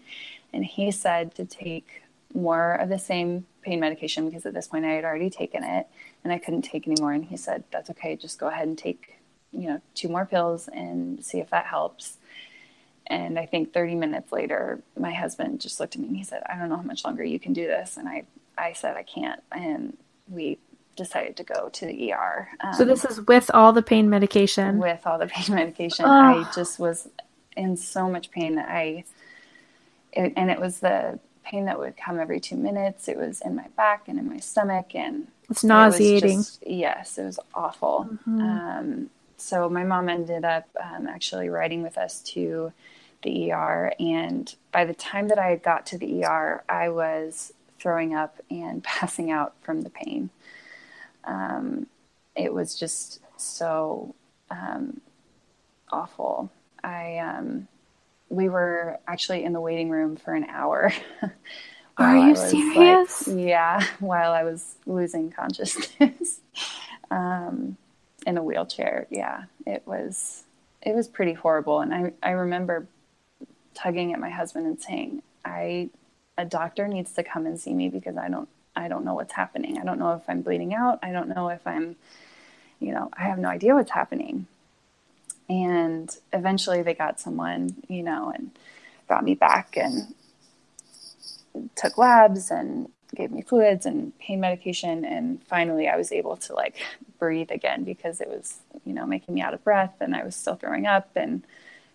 And 0.52 0.64
he 0.64 0.90
said 0.90 1.34
to 1.34 1.44
take 1.44 2.02
more 2.34 2.74
of 2.74 2.88
the 2.88 2.98
same 2.98 3.46
pain 3.62 3.80
medication 3.80 4.28
because 4.28 4.46
at 4.46 4.54
this 4.54 4.68
point 4.68 4.84
I 4.84 4.92
had 4.92 5.04
already 5.04 5.30
taken 5.30 5.64
it 5.64 5.86
and 6.22 6.32
I 6.32 6.38
couldn't 6.38 6.62
take 6.62 6.86
anymore. 6.86 7.12
And 7.12 7.24
he 7.24 7.36
said, 7.36 7.64
that's 7.72 7.90
okay. 7.90 8.16
Just 8.16 8.38
go 8.38 8.48
ahead 8.48 8.68
and 8.68 8.78
take 8.78 9.18
you 9.56 9.68
know, 9.68 9.80
two 9.94 10.08
more 10.08 10.26
pills 10.26 10.68
and 10.68 11.24
see 11.24 11.38
if 11.38 11.50
that 11.50 11.66
helps. 11.66 12.18
And 13.06 13.38
I 13.38 13.46
think 13.46 13.72
30 13.72 13.94
minutes 13.94 14.32
later, 14.32 14.80
my 14.98 15.12
husband 15.12 15.60
just 15.60 15.78
looked 15.78 15.94
at 15.94 16.00
me 16.00 16.08
and 16.08 16.16
he 16.16 16.24
said, 16.24 16.42
I 16.46 16.56
don't 16.56 16.68
know 16.68 16.76
how 16.76 16.82
much 16.82 17.04
longer 17.04 17.24
you 17.24 17.38
can 17.38 17.52
do 17.52 17.66
this. 17.66 17.96
And 17.96 18.08
I, 18.08 18.24
I 18.58 18.72
said, 18.72 18.96
I 18.96 19.04
can't. 19.04 19.40
And 19.52 19.96
we 20.28 20.58
decided 20.96 21.36
to 21.36 21.44
go 21.44 21.68
to 21.68 21.86
the 21.86 22.12
ER. 22.12 22.48
Um, 22.60 22.74
so 22.74 22.84
this 22.84 23.04
is 23.04 23.20
with 23.22 23.50
all 23.54 23.72
the 23.72 23.82
pain 23.82 24.10
medication? 24.10 24.78
With 24.78 25.06
all 25.06 25.18
the 25.18 25.26
pain 25.28 25.54
medication. 25.54 26.04
Oh. 26.04 26.10
I 26.10 26.50
just 26.54 26.78
was 26.78 27.08
in 27.56 27.76
so 27.76 28.08
much 28.08 28.30
pain. 28.30 28.58
I, 28.58 29.04
it, 30.12 30.32
and 30.36 30.50
it 30.50 30.60
was 30.60 30.80
the 30.80 31.20
pain 31.44 31.66
that 31.66 31.78
would 31.78 31.96
come 31.96 32.18
every 32.18 32.40
two 32.40 32.56
minutes. 32.56 33.06
It 33.08 33.16
was 33.16 33.40
in 33.40 33.54
my 33.54 33.68
back 33.76 34.08
and 34.08 34.18
in 34.18 34.28
my 34.28 34.38
stomach. 34.38 34.94
And 34.96 35.28
it's 35.48 35.62
nauseating. 35.62 36.40
It 36.40 36.42
just, 36.42 36.66
yes, 36.66 37.18
it 37.18 37.24
was 37.24 37.38
awful. 37.54 38.08
Mm-hmm. 38.10 38.40
Um, 38.40 39.10
so 39.36 39.68
my 39.68 39.84
mom 39.84 40.08
ended 40.08 40.44
up 40.44 40.66
um, 40.82 41.06
actually 41.06 41.48
riding 41.48 41.82
with 41.82 41.98
us 41.98 42.20
to 42.22 42.72
the 43.22 43.52
ER. 43.52 43.92
And 43.98 44.54
by 44.72 44.84
the 44.84 44.94
time 44.94 45.28
that 45.28 45.38
I 45.38 45.56
got 45.56 45.86
to 45.86 45.98
the 45.98 46.24
ER, 46.24 46.64
I 46.68 46.88
was 46.88 47.52
throwing 47.78 48.14
up 48.14 48.40
and 48.50 48.82
passing 48.84 49.30
out 49.30 49.54
from 49.62 49.82
the 49.82 49.90
pain. 49.90 50.30
Um, 51.24 51.86
it 52.34 52.52
was 52.52 52.78
just 52.78 53.20
so 53.36 54.14
um, 54.50 55.00
awful. 55.90 56.50
I 56.84 57.18
um, 57.18 57.68
we 58.28 58.48
were 58.48 58.98
actually 59.06 59.44
in 59.44 59.52
the 59.52 59.60
waiting 59.60 59.90
room 59.90 60.16
for 60.16 60.34
an 60.34 60.44
hour. 60.44 60.92
Are 61.98 62.28
you 62.28 62.36
serious? 62.36 63.26
Like, 63.26 63.38
yeah, 63.38 63.86
while 64.00 64.32
I 64.32 64.44
was 64.44 64.76
losing 64.84 65.30
consciousness 65.30 66.40
um, 67.10 67.76
in 68.26 68.36
a 68.36 68.42
wheelchair. 68.42 69.06
Yeah, 69.10 69.44
it 69.66 69.84
was 69.86 70.44
it 70.82 70.94
was 70.94 71.08
pretty 71.08 71.32
horrible, 71.32 71.80
and 71.80 71.94
I 71.94 72.12
I 72.22 72.32
remember 72.32 72.88
tugging 73.74 74.12
at 74.12 74.20
my 74.20 74.30
husband 74.30 74.66
and 74.66 74.82
saying, 74.82 75.22
"I 75.44 75.90
a 76.36 76.44
doctor 76.44 76.88
needs 76.88 77.12
to 77.12 77.22
come 77.22 77.46
and 77.46 77.58
see 77.58 77.72
me 77.72 77.88
because 77.88 78.16
I 78.18 78.28
don't 78.28 78.48
I 78.74 78.88
don't 78.88 79.04
know 79.04 79.14
what's 79.14 79.32
happening. 79.32 79.78
I 79.78 79.84
don't 79.84 79.98
know 79.98 80.12
if 80.14 80.22
I'm 80.28 80.42
bleeding 80.42 80.74
out. 80.74 80.98
I 81.02 81.12
don't 81.12 81.28
know 81.28 81.48
if 81.48 81.66
I'm, 81.66 81.96
you 82.80 82.92
know, 82.92 83.10
I 83.14 83.22
have 83.22 83.38
no 83.38 83.48
idea 83.48 83.74
what's 83.74 83.92
happening." 83.92 84.46
And 85.48 86.14
eventually, 86.32 86.82
they 86.82 86.94
got 86.94 87.20
someone, 87.20 87.82
you 87.88 88.02
know, 88.02 88.32
and 88.34 88.50
brought 89.06 89.24
me 89.24 89.34
back 89.34 89.76
and 89.76 90.14
took 91.76 91.96
labs 91.96 92.50
and 92.50 92.90
gave 93.14 93.30
me 93.30 93.42
fluids 93.42 93.86
and 93.86 94.16
pain 94.18 94.40
medication 94.40 95.04
and 95.04 95.42
finally 95.44 95.88
I 95.88 95.96
was 95.96 96.12
able 96.12 96.36
to 96.38 96.54
like 96.54 96.76
breathe 97.18 97.50
again 97.50 97.84
because 97.84 98.20
it 98.20 98.28
was 98.28 98.58
you 98.84 98.92
know 98.92 99.06
making 99.06 99.34
me 99.34 99.40
out 99.40 99.54
of 99.54 99.64
breath 99.64 99.94
and 100.00 100.14
I 100.14 100.24
was 100.24 100.34
still 100.34 100.56
throwing 100.56 100.86
up 100.86 101.10
and 101.14 101.42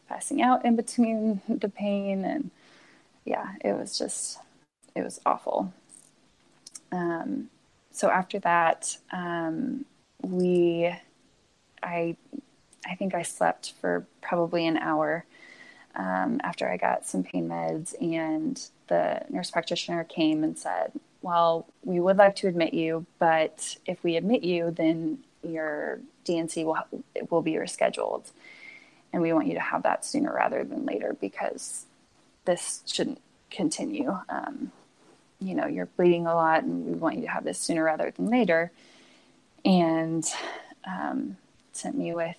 passing 0.07 0.41
out 0.41 0.65
in 0.65 0.75
between 0.75 1.41
the 1.49 1.69
pain. 1.69 2.25
And 2.25 2.51
yeah 3.25 3.53
it 3.61 3.73
was 3.73 3.97
just 3.97 4.39
it 4.95 5.03
was 5.03 5.21
awful. 5.25 5.73
Um, 6.91 7.49
so 7.91 8.09
after 8.09 8.39
that 8.39 8.97
um, 9.11 9.85
we 10.21 10.93
I 11.83 12.15
I 12.85 12.95
think 12.95 13.13
I 13.13 13.21
slept 13.21 13.73
for 13.79 14.05
probably 14.21 14.65
an 14.65 14.77
hour 14.77 15.25
um, 15.95 16.39
after 16.43 16.69
I 16.69 16.77
got 16.77 17.05
some 17.05 17.23
pain 17.23 17.49
meds, 17.49 17.93
and 18.01 18.61
the 18.87 19.21
nurse 19.29 19.51
practitioner 19.51 20.03
came 20.03 20.43
and 20.43 20.57
said, 20.57 20.91
Well, 21.21 21.67
we 21.83 21.99
would 21.99 22.17
like 22.17 22.35
to 22.37 22.47
admit 22.47 22.73
you, 22.73 23.05
but 23.19 23.77
if 23.85 24.03
we 24.03 24.15
admit 24.15 24.43
you, 24.43 24.71
then 24.71 25.19
your 25.43 25.99
D&C 26.23 26.63
will, 26.63 26.77
will 27.29 27.41
be 27.41 27.53
rescheduled. 27.53 28.31
And 29.13 29.21
we 29.21 29.33
want 29.33 29.47
you 29.47 29.55
to 29.55 29.59
have 29.59 29.83
that 29.83 30.05
sooner 30.05 30.33
rather 30.33 30.63
than 30.63 30.85
later 30.85 31.15
because 31.19 31.85
this 32.45 32.81
shouldn't 32.85 33.21
continue. 33.49 34.17
Um, 34.29 34.71
you 35.39 35.55
know, 35.55 35.67
you're 35.67 35.87
bleeding 35.87 36.27
a 36.27 36.35
lot, 36.35 36.63
and 36.63 36.85
we 36.85 36.93
want 36.93 37.15
you 37.15 37.23
to 37.23 37.31
have 37.31 37.43
this 37.43 37.59
sooner 37.59 37.83
rather 37.83 38.11
than 38.11 38.29
later. 38.29 38.71
And 39.65 40.25
um, 40.87 41.37
sent 41.73 41.97
me 41.97 42.13
with 42.13 42.37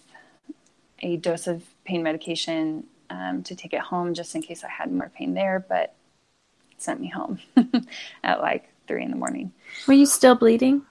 a 1.01 1.17
dose 1.17 1.47
of 1.47 1.65
pain 1.85 2.03
medication 2.03 2.85
um, 3.13 3.43
to 3.43 3.55
take 3.55 3.75
it 3.75 3.81
home 3.81 4.15
just 4.15 4.35
in 4.35 4.43
case 4.43 4.65
I 4.65 4.69
had 4.69 4.91
more 4.91 5.11
pain 5.15 5.35
there, 5.35 5.65
but 5.69 5.95
sent 6.79 7.01
me 7.01 7.09
home 7.09 7.39
at 8.25 8.41
like 8.41 8.69
three 8.89 9.05
in 9.05 9.11
the 9.11 9.17
morning. 9.17 9.53
Were 9.87 9.95
you 9.95 10.07
still 10.07 10.35
bleeding? 10.35 10.83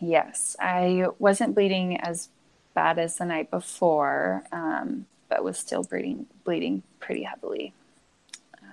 Yes, 0.00 0.56
I 0.58 1.06
wasn't 1.18 1.54
bleeding 1.54 2.00
as 2.00 2.30
bad 2.74 2.98
as 2.98 3.16
the 3.16 3.26
night 3.26 3.50
before, 3.50 4.44
um, 4.50 5.06
but 5.28 5.44
was 5.44 5.58
still 5.58 5.82
bleeding 5.82 6.26
bleeding 6.44 6.82
pretty 7.00 7.24
heavily. 7.24 7.74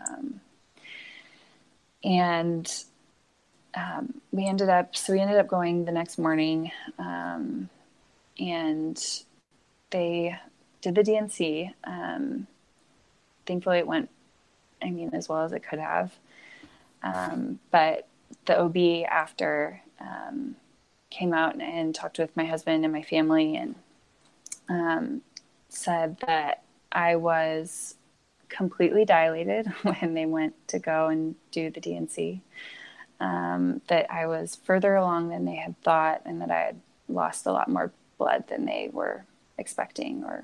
Um, 0.08 0.40
and 2.04 2.86
um, 3.74 4.22
we 4.32 4.46
ended 4.46 4.70
up 4.70 4.96
so 4.96 5.12
we 5.12 5.20
ended 5.20 5.38
up 5.38 5.48
going 5.48 5.84
the 5.84 5.92
next 5.92 6.18
morning, 6.18 6.72
um, 6.98 7.70
and 8.40 9.04
they 9.90 10.38
did 10.82 10.96
the 10.96 11.04
D&C. 11.04 11.72
Thankfully 13.46 13.80
it 13.80 13.88
went, 13.88 14.10
I 14.82 14.90
mean, 14.90 15.12
as 15.14 15.30
well 15.30 15.42
as 15.42 15.52
it 15.52 15.62
could 15.62 15.80
have. 15.80 16.14
Um, 17.04 17.60
but 17.72 18.08
the 18.46 18.60
OB 18.60 19.06
after 19.10 19.82
um, 20.00 20.56
came 21.10 21.34
out 21.34 21.60
and 21.62 21.94
talked 21.94 22.18
with 22.18 22.36
my 22.36 22.46
husband 22.46 22.84
and 22.84 22.94
my 22.94 23.04
family 23.04 23.56
and 23.56 23.76
um, 24.70 25.22
said 25.70 26.18
that 26.26 26.64
I 26.92 27.16
was 27.16 27.96
completely 28.50 29.06
dilated 29.06 29.68
when 29.84 30.14
they 30.14 30.26
went 30.26 30.56
to 30.70 30.80
go 30.80 31.08
and 31.08 31.36
do 31.52 31.70
the 31.70 31.80
D&C. 31.80 32.42
Um, 33.22 33.82
that 33.88 34.12
I 34.12 34.28
was 34.28 34.56
further 34.56 34.96
along 34.96 35.30
than 35.30 35.46
they 35.46 35.56
had 35.56 35.82
thought, 35.82 36.22
and 36.26 36.42
that 36.42 36.52
I 36.52 36.60
had 36.60 36.82
lost 37.08 37.46
a 37.46 37.52
lot 37.54 37.70
more 37.70 37.94
blood 38.18 38.48
than 38.50 38.66
they 38.66 38.90
were 38.92 39.24
expecting 39.58 40.24
or 40.26 40.44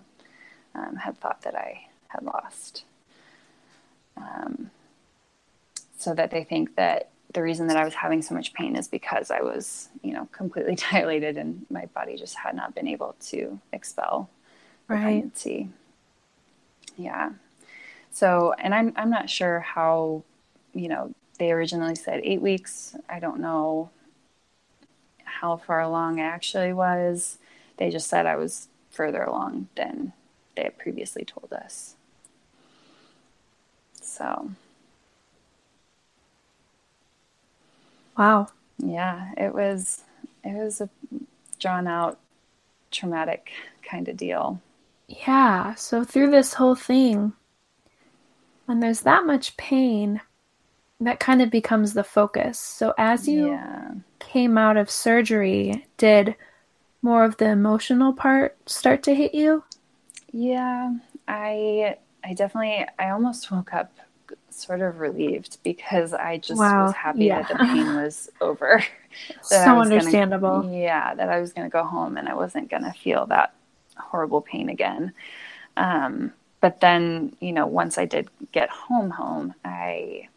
um, 0.74 0.96
had 0.96 1.20
thought 1.20 1.42
that 1.42 1.56
I 1.56 1.88
had 2.08 2.24
lost 2.24 2.86
um, 4.22 4.72
so 5.98 6.14
that 6.14 6.32
they 6.32 6.44
think 6.44 6.76
that 6.76 7.10
the 7.34 7.42
reason 7.42 7.68
that 7.68 7.78
I 7.78 7.86
was 7.86 7.94
having 7.94 8.22
so 8.22 8.36
much 8.36 8.54
pain 8.54 8.76
is 8.76 8.88
because 8.88 9.32
I 9.32 9.42
was, 9.42 9.90
you 10.04 10.14
know, 10.14 10.28
completely 10.32 10.76
dilated 10.92 11.38
and 11.38 11.66
my 11.70 11.86
body 11.88 12.18
just 12.18 12.36
had 12.36 12.56
not 12.56 12.76
been 12.76 12.88
able 12.88 13.16
to 13.28 13.60
expel 13.72 14.30
right. 14.88 15.02
pregnancy. 15.02 15.70
Yeah. 16.98 17.32
So, 18.12 18.54
and 18.60 18.76
I'm 18.76 18.94
I'm 18.98 19.10
not 19.10 19.30
sure 19.30 19.62
how, 19.62 20.24
you 20.74 20.90
know, 20.90 21.14
they 21.40 21.52
originally 21.52 21.96
said 21.96 22.22
eight 22.24 22.42
weeks. 22.42 22.96
I 23.10 23.20
don't 23.20 23.40
know 23.40 23.90
how 25.24 25.58
far 25.58 25.80
along 25.80 26.20
I 26.20 26.26
actually 26.26 26.74
was. 26.74 27.38
They 27.78 27.90
just 27.90 28.08
said 28.08 28.26
I 28.26 28.36
was 28.36 28.68
further 28.92 29.24
along 29.24 29.70
than 29.76 30.14
they 30.56 30.64
had 30.64 30.78
previously 30.78 31.24
told 31.24 31.54
us. 31.54 31.96
So, 34.12 34.52
wow. 38.18 38.48
Yeah, 38.80 39.32
it 39.38 39.54
was 39.54 40.04
it 40.44 40.54
was 40.54 40.82
a 40.82 40.90
drawn 41.60 41.88
out 41.88 42.20
traumatic 42.92 43.52
kind 43.84 44.08
of 44.10 44.18
deal. 44.18 44.60
Yeah, 45.08 45.76
so 45.76 46.04
through 46.04 46.32
this 46.32 46.56
whole 46.56 46.74
thing 46.76 47.34
when 48.66 48.80
there's 48.80 49.02
that 49.02 49.26
much 49.26 49.58
pain, 49.58 50.22
that 51.00 51.20
kind 51.20 51.42
of 51.42 51.50
becomes 51.52 51.94
the 51.94 52.04
focus. 52.04 52.60
So 52.60 52.94
as 52.98 53.28
you 53.28 53.62
yeah. 53.62 53.94
came 54.20 54.58
out 54.58 54.78
of 54.78 54.90
surgery, 54.92 55.88
did 55.98 56.36
more 57.02 57.26
of 57.26 57.38
the 57.38 57.50
emotional 57.50 58.14
part 58.14 58.58
start 58.70 59.04
to 59.04 59.16
hit 59.16 59.34
you? 59.36 59.64
Yeah, 60.32 60.96
I 61.28 61.98
I 62.24 62.34
definitely, 62.34 62.86
I 63.00 63.10
almost 63.10 63.52
woke 63.52 63.74
up 63.74 63.92
sort 64.50 64.82
of 64.82 65.00
relieved 65.00 65.58
because 65.64 66.14
I 66.14 66.38
just 66.38 66.60
wow. 66.60 66.86
was 66.86 66.94
happy 66.94 67.26
yeah. 67.26 67.42
that 67.42 67.50
the 67.50 67.56
pain 67.56 67.96
was 67.96 68.30
over. 68.42 68.84
so 69.42 69.80
understandable. 69.80 70.62
Gonna, 70.62 70.78
yeah, 70.78 71.14
that 71.16 71.30
I 71.30 71.40
was 71.40 71.54
going 71.54 71.68
to 71.68 71.72
go 71.72 71.84
home 71.84 72.18
and 72.18 72.28
I 72.28 72.34
wasn't 72.34 72.70
going 72.70 72.84
to 72.84 72.94
feel 72.94 73.26
that 73.28 73.54
horrible 73.98 74.42
pain 74.42 74.70
again. 74.70 75.14
Um, 75.78 76.34
but 76.60 76.80
then, 76.80 77.36
you 77.40 77.54
know, 77.54 77.66
once 77.66 77.98
I 77.98 78.06
did 78.06 78.30
get 78.52 78.70
home, 78.70 79.10
home, 79.10 79.56
I 79.66 80.28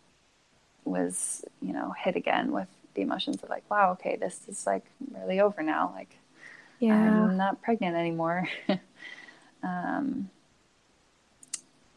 was, 0.85 1.44
you 1.61 1.73
know, 1.73 1.94
hit 1.99 2.16
again 2.16 2.53
with 2.53 2.68
the 2.94 3.03
emotions 3.03 3.42
of 3.42 3.51
like, 3.51 3.68
wow, 3.70 3.92
okay, 3.92 4.16
this 4.16 4.40
is 4.49 4.66
like 4.66 4.85
really 5.12 5.40
over 5.40 5.62
now. 5.62 5.92
Like, 5.94 6.16
yeah. 6.79 6.94
I'm 6.94 7.37
not 7.37 7.62
pregnant 7.62 7.97
anymore. 7.97 8.49
um, 9.62 10.31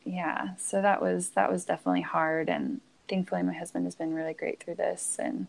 yeah, 0.07 0.55
so 0.57 0.81
that 0.81 1.01
was 1.01 1.29
that 1.29 1.51
was 1.51 1.65
definitely 1.65 2.01
hard, 2.01 2.49
and 2.49 2.81
thankfully 3.09 3.43
my 3.43 3.53
husband 3.53 3.85
has 3.85 3.95
been 3.95 4.13
really 4.13 4.33
great 4.33 4.63
through 4.63 4.75
this, 4.75 5.17
and 5.19 5.47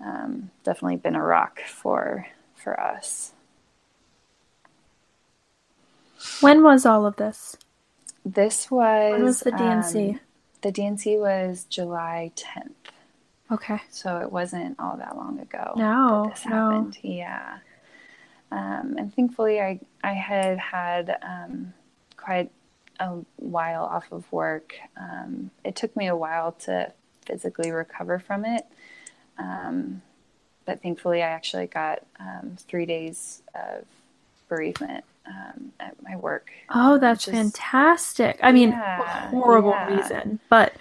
um, 0.00 0.50
definitely 0.64 0.96
been 0.96 1.16
a 1.16 1.22
rock 1.22 1.60
for 1.66 2.26
for 2.54 2.78
us. 2.78 3.32
When 6.40 6.62
was 6.62 6.86
all 6.86 7.06
of 7.06 7.16
this? 7.16 7.56
This 8.24 8.70
was 8.70 9.12
when 9.12 9.24
was 9.24 9.40
the 9.40 9.52
D&C? 9.52 10.10
Um, 10.10 10.20
the 10.62 10.72
D&C 10.72 11.16
was 11.18 11.64
July 11.68 12.32
tenth. 12.34 12.72
Okay. 13.50 13.80
So 13.90 14.18
it 14.18 14.32
wasn't 14.32 14.78
all 14.80 14.96
that 14.96 15.16
long 15.16 15.38
ago. 15.38 15.74
No, 15.76 16.28
this 16.30 16.42
happened. 16.42 16.98
No. 17.02 17.10
Yeah. 17.10 17.58
Um, 18.50 18.96
and 18.98 19.14
thankfully, 19.14 19.60
I 19.60 19.80
I 20.02 20.12
had 20.12 20.58
had 20.58 21.18
um, 21.22 21.72
quite 22.16 22.50
a 23.00 23.18
while 23.36 23.84
off 23.84 24.10
of 24.12 24.30
work. 24.32 24.74
Um, 24.96 25.50
it 25.64 25.76
took 25.76 25.94
me 25.96 26.06
a 26.06 26.16
while 26.16 26.52
to 26.52 26.92
physically 27.24 27.70
recover 27.70 28.18
from 28.18 28.44
it. 28.44 28.66
Um, 29.38 30.02
but 30.64 30.82
thankfully, 30.82 31.22
I 31.22 31.28
actually 31.28 31.66
got 31.66 32.02
um, 32.18 32.56
three 32.68 32.86
days 32.86 33.42
of 33.54 33.84
bereavement 34.48 35.04
um, 35.26 35.72
at 35.80 36.00
my 36.02 36.16
work. 36.16 36.50
Oh, 36.70 36.98
that's 36.98 37.28
is, 37.28 37.34
fantastic. 37.34 38.38
I 38.42 38.52
mean, 38.52 38.70
yeah, 38.70 39.28
horrible 39.30 39.70
yeah. 39.70 39.96
reason, 39.96 40.40
but. 40.48 40.74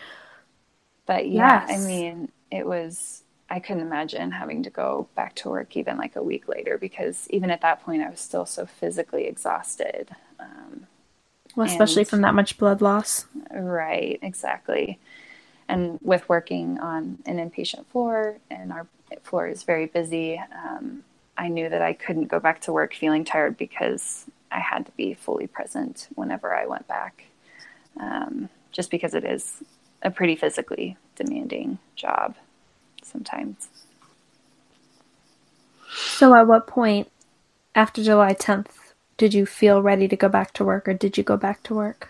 But 1.06 1.30
yeah, 1.30 1.66
yes. 1.68 1.84
I 1.84 1.88
mean, 1.88 2.32
it 2.50 2.66
was, 2.66 3.22
I 3.48 3.60
couldn't 3.60 3.84
imagine 3.84 4.32
having 4.32 4.64
to 4.64 4.72
go 4.72 5.08
back 5.16 5.36
to 5.36 5.50
work 5.50 5.78
even 5.78 5.98
like 5.98 6.16
a 6.16 6.24
week 6.24 6.48
later 6.48 6.80
because 6.80 7.28
even 7.30 7.52
at 7.52 7.62
that 7.62 7.84
point, 7.84 8.02
I 8.02 8.10
was 8.10 8.20
still 8.20 8.48
so 8.48 8.66
physically 8.66 9.28
exhausted. 9.28 10.10
Um, 10.40 10.88
Well, 11.56 11.68
especially 11.68 12.02
And- 12.02 12.10
from 12.10 12.22
that 12.22 12.34
much 12.34 12.58
blood 12.58 12.82
loss. 12.82 13.28
Right, 13.52 14.20
exactly. 14.22 15.00
And 15.68 16.00
with 16.02 16.28
working 16.30 16.80
on 16.80 17.20
an 17.26 17.38
inpatient 17.38 17.86
floor, 17.88 18.38
and 18.52 18.72
our 18.72 18.88
floor 19.24 19.48
is 19.48 19.64
very 19.64 19.86
busy, 19.86 20.42
um, 20.54 21.04
I 21.38 21.48
knew 21.48 21.70
that 21.70 21.82
I 21.82 21.94
couldn't 21.94 22.28
go 22.28 22.40
back 22.40 22.62
to 22.62 22.74
work 22.74 22.94
feeling 22.94 23.26
tired 23.26 23.58
because 23.58 24.26
I 24.52 24.60
had 24.60 24.86
to 24.86 24.92
be 24.94 25.14
fully 25.14 25.48
present 25.48 26.08
whenever 26.16 26.56
I 26.56 26.66
went 26.66 26.88
back, 26.88 27.26
um, 28.00 28.50
just 28.72 28.92
because 28.92 29.14
it 29.14 29.24
is 29.26 29.64
a 30.02 30.12
pretty 30.12 30.36
physically 30.36 30.98
demanding 31.16 31.80
job 31.96 32.36
sometimes. 33.02 33.70
So, 35.94 36.34
at 36.36 36.48
what 36.48 36.68
point 36.68 37.10
after 37.74 38.04
July 38.04 38.34
10th 38.34 38.85
did 39.18 39.34
you 39.34 39.46
feel 39.46 39.82
ready 39.82 40.08
to 40.08 40.16
go 40.16 40.30
back 40.30 40.54
to 40.54 40.66
work, 40.66 40.88
or 40.88 40.94
did 40.94 41.18
you 41.18 41.24
go 41.24 41.38
back 41.38 41.64
to 41.64 41.76
work? 41.76 42.10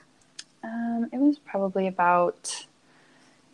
Um, 0.63 1.09
it 1.11 1.17
was 1.17 1.37
probably 1.37 1.87
about 1.87 2.65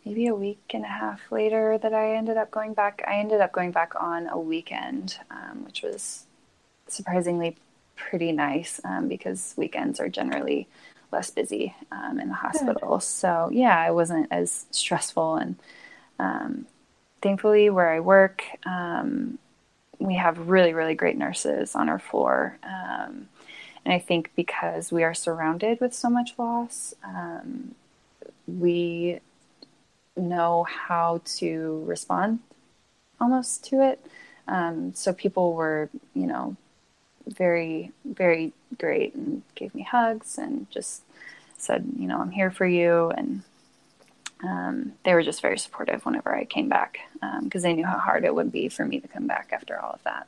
maybe 0.04 0.26
a 0.26 0.34
week 0.34 0.72
and 0.74 0.84
a 0.84 0.88
half 0.88 1.20
later 1.30 1.78
that 1.78 1.94
I 1.94 2.16
ended 2.16 2.36
up 2.36 2.50
going 2.50 2.74
back. 2.74 3.02
I 3.06 3.18
ended 3.18 3.40
up 3.40 3.52
going 3.52 3.70
back 3.70 3.92
on 4.00 4.28
a 4.28 4.38
weekend, 4.38 5.18
um, 5.30 5.64
which 5.64 5.82
was 5.82 6.26
surprisingly 6.88 7.56
pretty 7.96 8.32
nice 8.32 8.80
um, 8.84 9.08
because 9.08 9.54
weekends 9.56 10.00
are 10.00 10.08
generally 10.08 10.66
less 11.12 11.30
busy 11.30 11.74
um, 11.92 12.18
in 12.18 12.28
the 12.28 12.34
hospital. 12.34 12.98
So, 13.00 13.50
yeah, 13.52 13.86
it 13.86 13.94
wasn't 13.94 14.28
as 14.30 14.66
stressful. 14.70 15.36
And 15.36 15.56
um, 16.18 16.66
thankfully, 17.20 17.70
where 17.70 17.90
I 17.90 18.00
work, 18.00 18.42
um, 18.64 19.38
we 19.98 20.14
have 20.14 20.48
really, 20.48 20.72
really 20.72 20.94
great 20.94 21.16
nurses 21.16 21.74
on 21.74 21.88
our 21.88 21.98
floor. 21.98 22.58
Um, 22.62 23.28
and 23.84 23.92
I 23.92 23.98
think 23.98 24.30
because 24.36 24.92
we 24.92 25.02
are 25.02 25.14
surrounded 25.14 25.80
with 25.80 25.94
so 25.94 26.08
much 26.08 26.32
loss, 26.38 26.94
um, 27.04 27.74
we 28.46 29.20
know 30.16 30.64
how 30.64 31.20
to 31.24 31.82
respond 31.86 32.40
almost 33.20 33.64
to 33.66 33.82
it. 33.82 34.04
Um, 34.46 34.92
so 34.94 35.12
people 35.12 35.54
were, 35.54 35.88
you 36.14 36.26
know, 36.26 36.56
very, 37.26 37.92
very 38.04 38.52
great 38.78 39.14
and 39.14 39.42
gave 39.54 39.74
me 39.74 39.82
hugs 39.82 40.38
and 40.38 40.70
just 40.70 41.02
said, 41.56 41.84
you 41.98 42.06
know, 42.06 42.18
I'm 42.18 42.30
here 42.30 42.50
for 42.50 42.66
you. 42.66 43.10
And 43.10 43.42
um, 44.42 44.92
they 45.04 45.14
were 45.14 45.22
just 45.22 45.40
very 45.40 45.58
supportive 45.58 46.04
whenever 46.04 46.34
I 46.34 46.44
came 46.44 46.68
back 46.68 46.98
because 47.42 47.62
they 47.62 47.72
knew 47.72 47.86
how 47.86 47.98
hard 47.98 48.24
it 48.24 48.34
would 48.34 48.50
be 48.50 48.68
for 48.68 48.84
me 48.84 49.00
to 49.00 49.08
come 49.08 49.26
back 49.26 49.50
after 49.52 49.78
all 49.78 49.92
of 49.92 50.02
that. 50.02 50.26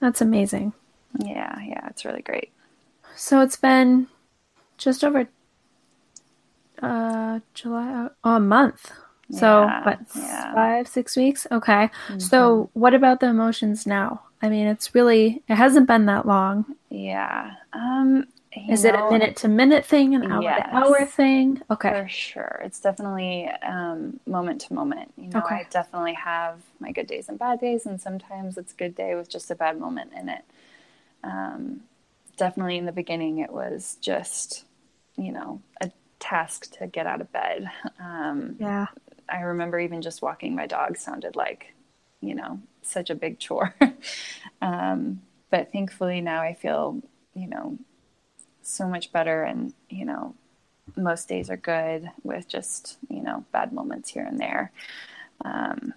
That's 0.00 0.20
amazing. 0.20 0.72
Yeah, 1.18 1.58
yeah, 1.60 1.86
it's 1.88 2.04
really 2.04 2.22
great. 2.22 2.50
So, 3.14 3.40
it's 3.40 3.56
been 3.56 4.08
just 4.78 5.02
over 5.04 5.26
uh, 6.82 7.40
July, 7.54 8.08
oh, 8.24 8.36
a 8.36 8.40
month. 8.40 8.90
So, 9.30 9.62
Yeah, 9.62 9.84
what, 9.84 9.98
yeah. 10.14 10.54
five, 10.54 10.86
six 10.88 11.16
weeks? 11.16 11.46
Okay. 11.50 11.90
So, 12.18 12.70
what 12.74 12.94
about 12.94 13.20
the 13.20 13.26
emotions 13.28 13.86
now? 13.86 14.22
I 14.42 14.48
mean, 14.48 14.66
it's 14.66 14.94
really, 14.94 15.42
it 15.48 15.54
hasn't 15.56 15.86
been 15.88 16.06
that 16.06 16.26
long. 16.26 16.64
Yeah. 16.90 17.52
Um, 17.72 18.26
Is 18.68 18.84
it 18.84 18.94
a 18.94 19.10
minute 19.10 19.36
to 19.38 19.48
minute 19.48 19.84
thing, 19.84 20.14
an 20.14 20.30
hour 20.30 20.42
Yes. 20.42 20.68
to 20.70 20.76
hour 20.76 21.06
thing? 21.06 21.60
Okay. 21.70 21.88
For 21.90 22.08
sure. 22.08 22.60
It's 22.64 22.78
definitely 22.80 23.50
um, 23.66 24.20
moment 24.26 24.60
to 24.62 24.74
moment. 24.74 25.12
You 25.16 25.28
know, 25.28 25.40
Okay. 25.40 25.56
I 25.56 25.66
definitely 25.70 26.14
have 26.14 26.60
my 26.78 26.92
good 26.92 27.06
days 27.06 27.28
and 27.28 27.38
bad 27.38 27.60
days, 27.60 27.84
and 27.86 28.00
sometimes 28.00 28.56
it's 28.56 28.72
a 28.72 28.76
good 28.76 28.94
day 28.94 29.14
with 29.14 29.28
just 29.28 29.50
a 29.50 29.54
bad 29.54 29.80
moment 29.80 30.12
in 30.18 30.28
it. 30.28 30.44
Um, 31.26 31.80
definitely 32.36 32.78
in 32.78 32.86
the 32.86 32.92
beginning, 32.92 33.38
it 33.38 33.52
was 33.52 33.96
just, 34.00 34.64
you 35.16 35.32
know, 35.32 35.60
a 35.80 35.90
task 36.20 36.70
to 36.78 36.86
get 36.86 37.06
out 37.06 37.20
of 37.20 37.32
bed. 37.32 37.70
Um, 38.00 38.56
Yeah. 38.58 38.86
I 39.28 39.40
remember 39.40 39.80
even 39.80 40.02
just 40.02 40.22
walking 40.22 40.54
my 40.54 40.66
dog 40.66 40.96
sounded 40.96 41.34
like, 41.34 41.74
you 42.20 42.34
know, 42.34 42.60
such 42.82 43.10
a 43.10 43.14
big 43.14 43.40
chore. 43.40 43.74
um, 44.62 45.20
but 45.50 45.72
thankfully 45.72 46.20
now 46.20 46.40
I 46.42 46.54
feel, 46.54 47.02
you 47.34 47.48
know, 47.48 47.76
so 48.62 48.86
much 48.86 49.10
better 49.12 49.42
and, 49.42 49.74
you 49.88 50.04
know, 50.04 50.34
most 50.96 51.28
days 51.28 51.50
are 51.50 51.56
good 51.56 52.08
with 52.22 52.46
just, 52.48 52.98
you 53.08 53.20
know, 53.20 53.44
bad 53.50 53.72
moments 53.72 54.10
here 54.10 54.24
and 54.24 54.38
there. 54.38 54.70
Um, 55.44 55.92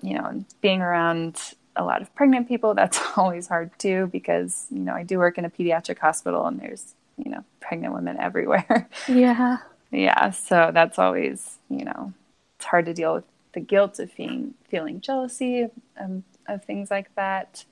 you 0.00 0.14
know, 0.14 0.44
being 0.60 0.80
around 0.80 1.54
a 1.78 1.84
lot 1.84 2.02
of 2.02 2.14
pregnant 2.16 2.48
people, 2.48 2.74
that's 2.74 3.00
always 3.18 3.48
hard 3.48 3.72
too, 3.80 4.08
because, 4.12 4.66
you 4.70 4.80
know, 4.80 4.94
I 4.94 5.04
do 5.04 5.18
work 5.18 5.38
in 5.38 5.46
a 5.46 5.50
pediatric 5.50 5.98
hospital 6.00 6.46
and 6.46 6.60
there's, 6.60 6.94
you 7.18 7.30
know, 7.32 7.44
pregnant 7.60 7.94
women 7.94 8.18
everywhere. 8.20 8.88
Yeah. 9.08 9.58
yeah 9.90 10.30
so 10.30 10.70
that's 10.72 10.98
always 10.98 11.58
you 11.70 11.84
know 11.84 12.12
it's 12.56 12.66
hard 12.66 12.86
to 12.86 12.94
deal 12.94 13.14
with 13.14 13.24
the 13.52 13.60
guilt 13.60 13.98
of 13.98 14.10
feeling 14.12 14.54
feeling 14.68 15.00
jealousy 15.00 15.68
um, 15.98 16.24
of 16.46 16.64
things 16.64 16.90
like 16.90 17.14
that 17.14 17.64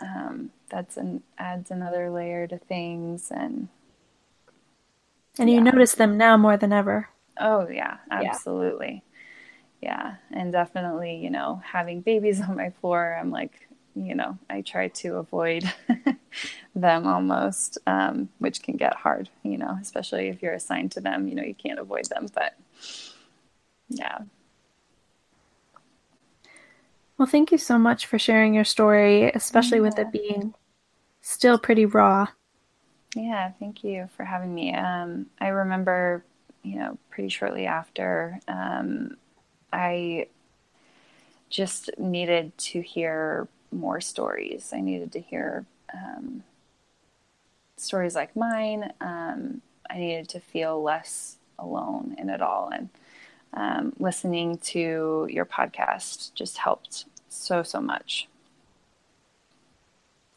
um, 0.00 0.50
that's 0.70 0.96
an 0.96 1.22
adds 1.38 1.70
another 1.70 2.10
layer 2.10 2.46
to 2.46 2.58
things 2.58 3.30
and 3.30 3.68
And 5.38 5.50
you 5.50 5.60
notice 5.60 5.96
them 5.96 6.16
now 6.16 6.36
more 6.36 6.56
than 6.56 6.72
ever. 6.72 7.08
oh 7.40 7.68
yeah 7.68 7.98
absolutely 8.10 9.02
yeah 9.80 10.16
and 10.32 10.52
definitely 10.52 11.16
you 11.16 11.30
know 11.30 11.60
having 11.64 12.00
babies 12.00 12.40
on 12.40 12.56
my 12.56 12.70
floor 12.70 13.16
i'm 13.20 13.30
like 13.30 13.68
you 13.94 14.14
know 14.14 14.38
i 14.48 14.60
try 14.60 14.88
to 14.88 15.16
avoid 15.16 15.64
them 16.74 17.06
almost 17.06 17.78
um, 17.86 18.28
which 18.38 18.62
can 18.62 18.76
get 18.76 18.94
hard 18.94 19.28
you 19.42 19.58
know 19.58 19.76
especially 19.80 20.28
if 20.28 20.42
you're 20.42 20.54
assigned 20.54 20.92
to 20.92 21.00
them 21.00 21.26
you 21.28 21.34
know 21.34 21.42
you 21.42 21.54
can't 21.54 21.78
avoid 21.78 22.04
them 22.06 22.26
but 22.34 22.54
yeah 23.88 24.18
Well, 27.20 27.28
thank 27.28 27.52
you 27.52 27.58
so 27.58 27.78
much 27.78 28.06
for 28.06 28.18
sharing 28.18 28.54
your 28.54 28.64
story, 28.64 29.30
especially 29.32 29.78
with 29.78 29.98
it 29.98 30.10
being 30.10 30.54
still 31.20 31.58
pretty 31.58 31.84
raw. 31.84 32.28
Yeah, 33.14 33.52
thank 33.60 33.84
you 33.84 34.08
for 34.16 34.24
having 34.24 34.54
me. 34.54 34.74
Um, 34.74 35.26
I 35.38 35.48
remember, 35.48 36.24
you 36.62 36.78
know, 36.78 36.96
pretty 37.10 37.28
shortly 37.28 37.66
after, 37.66 38.40
um, 38.48 39.18
I 39.72 40.26
just 41.48 41.90
needed 41.98 42.56
to 42.58 42.80
hear 42.80 43.48
more 43.72 44.00
stories. 44.00 44.72
I 44.72 44.80
needed 44.80 45.12
to 45.12 45.20
hear 45.20 45.64
um, 45.92 46.44
stories 47.76 48.14
like 48.14 48.34
mine. 48.36 48.92
Um, 49.00 49.62
I 49.88 49.98
needed 49.98 50.28
to 50.30 50.40
feel 50.40 50.82
less 50.82 51.36
alone 51.58 52.14
in 52.18 52.30
it 52.30 52.40
all. 52.40 52.70
And 52.72 52.88
um, 53.52 53.92
listening 53.98 54.58
to 54.58 55.26
your 55.30 55.44
podcast 55.44 56.32
just 56.34 56.58
helped 56.58 57.06
so, 57.28 57.62
so 57.62 57.80
much. 57.80 58.28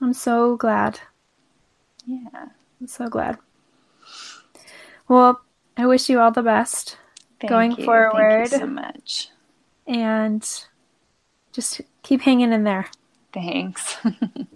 I'm 0.02 0.14
so 0.14 0.58
glad. 0.58 1.00
Yeah. 2.06 2.50
I'm 2.82 2.88
so 2.88 3.08
glad. 3.08 3.38
Well, 5.08 5.42
I 5.78 5.86
wish 5.86 6.10
you 6.10 6.20
all 6.20 6.32
the 6.32 6.42
best 6.42 6.98
Thank 7.44 7.50
Going 7.50 7.72
you. 7.72 7.76
Thank 7.78 7.86
forward. 7.86 8.52
you 8.52 8.60
so 8.60 8.66
much. 8.66 9.30
and 9.86 10.66
just 11.52 11.82
keep 12.02 12.22
hanging 12.22 12.54
in 12.54 12.64
there. 12.64 12.88
Thanks. 13.34 13.98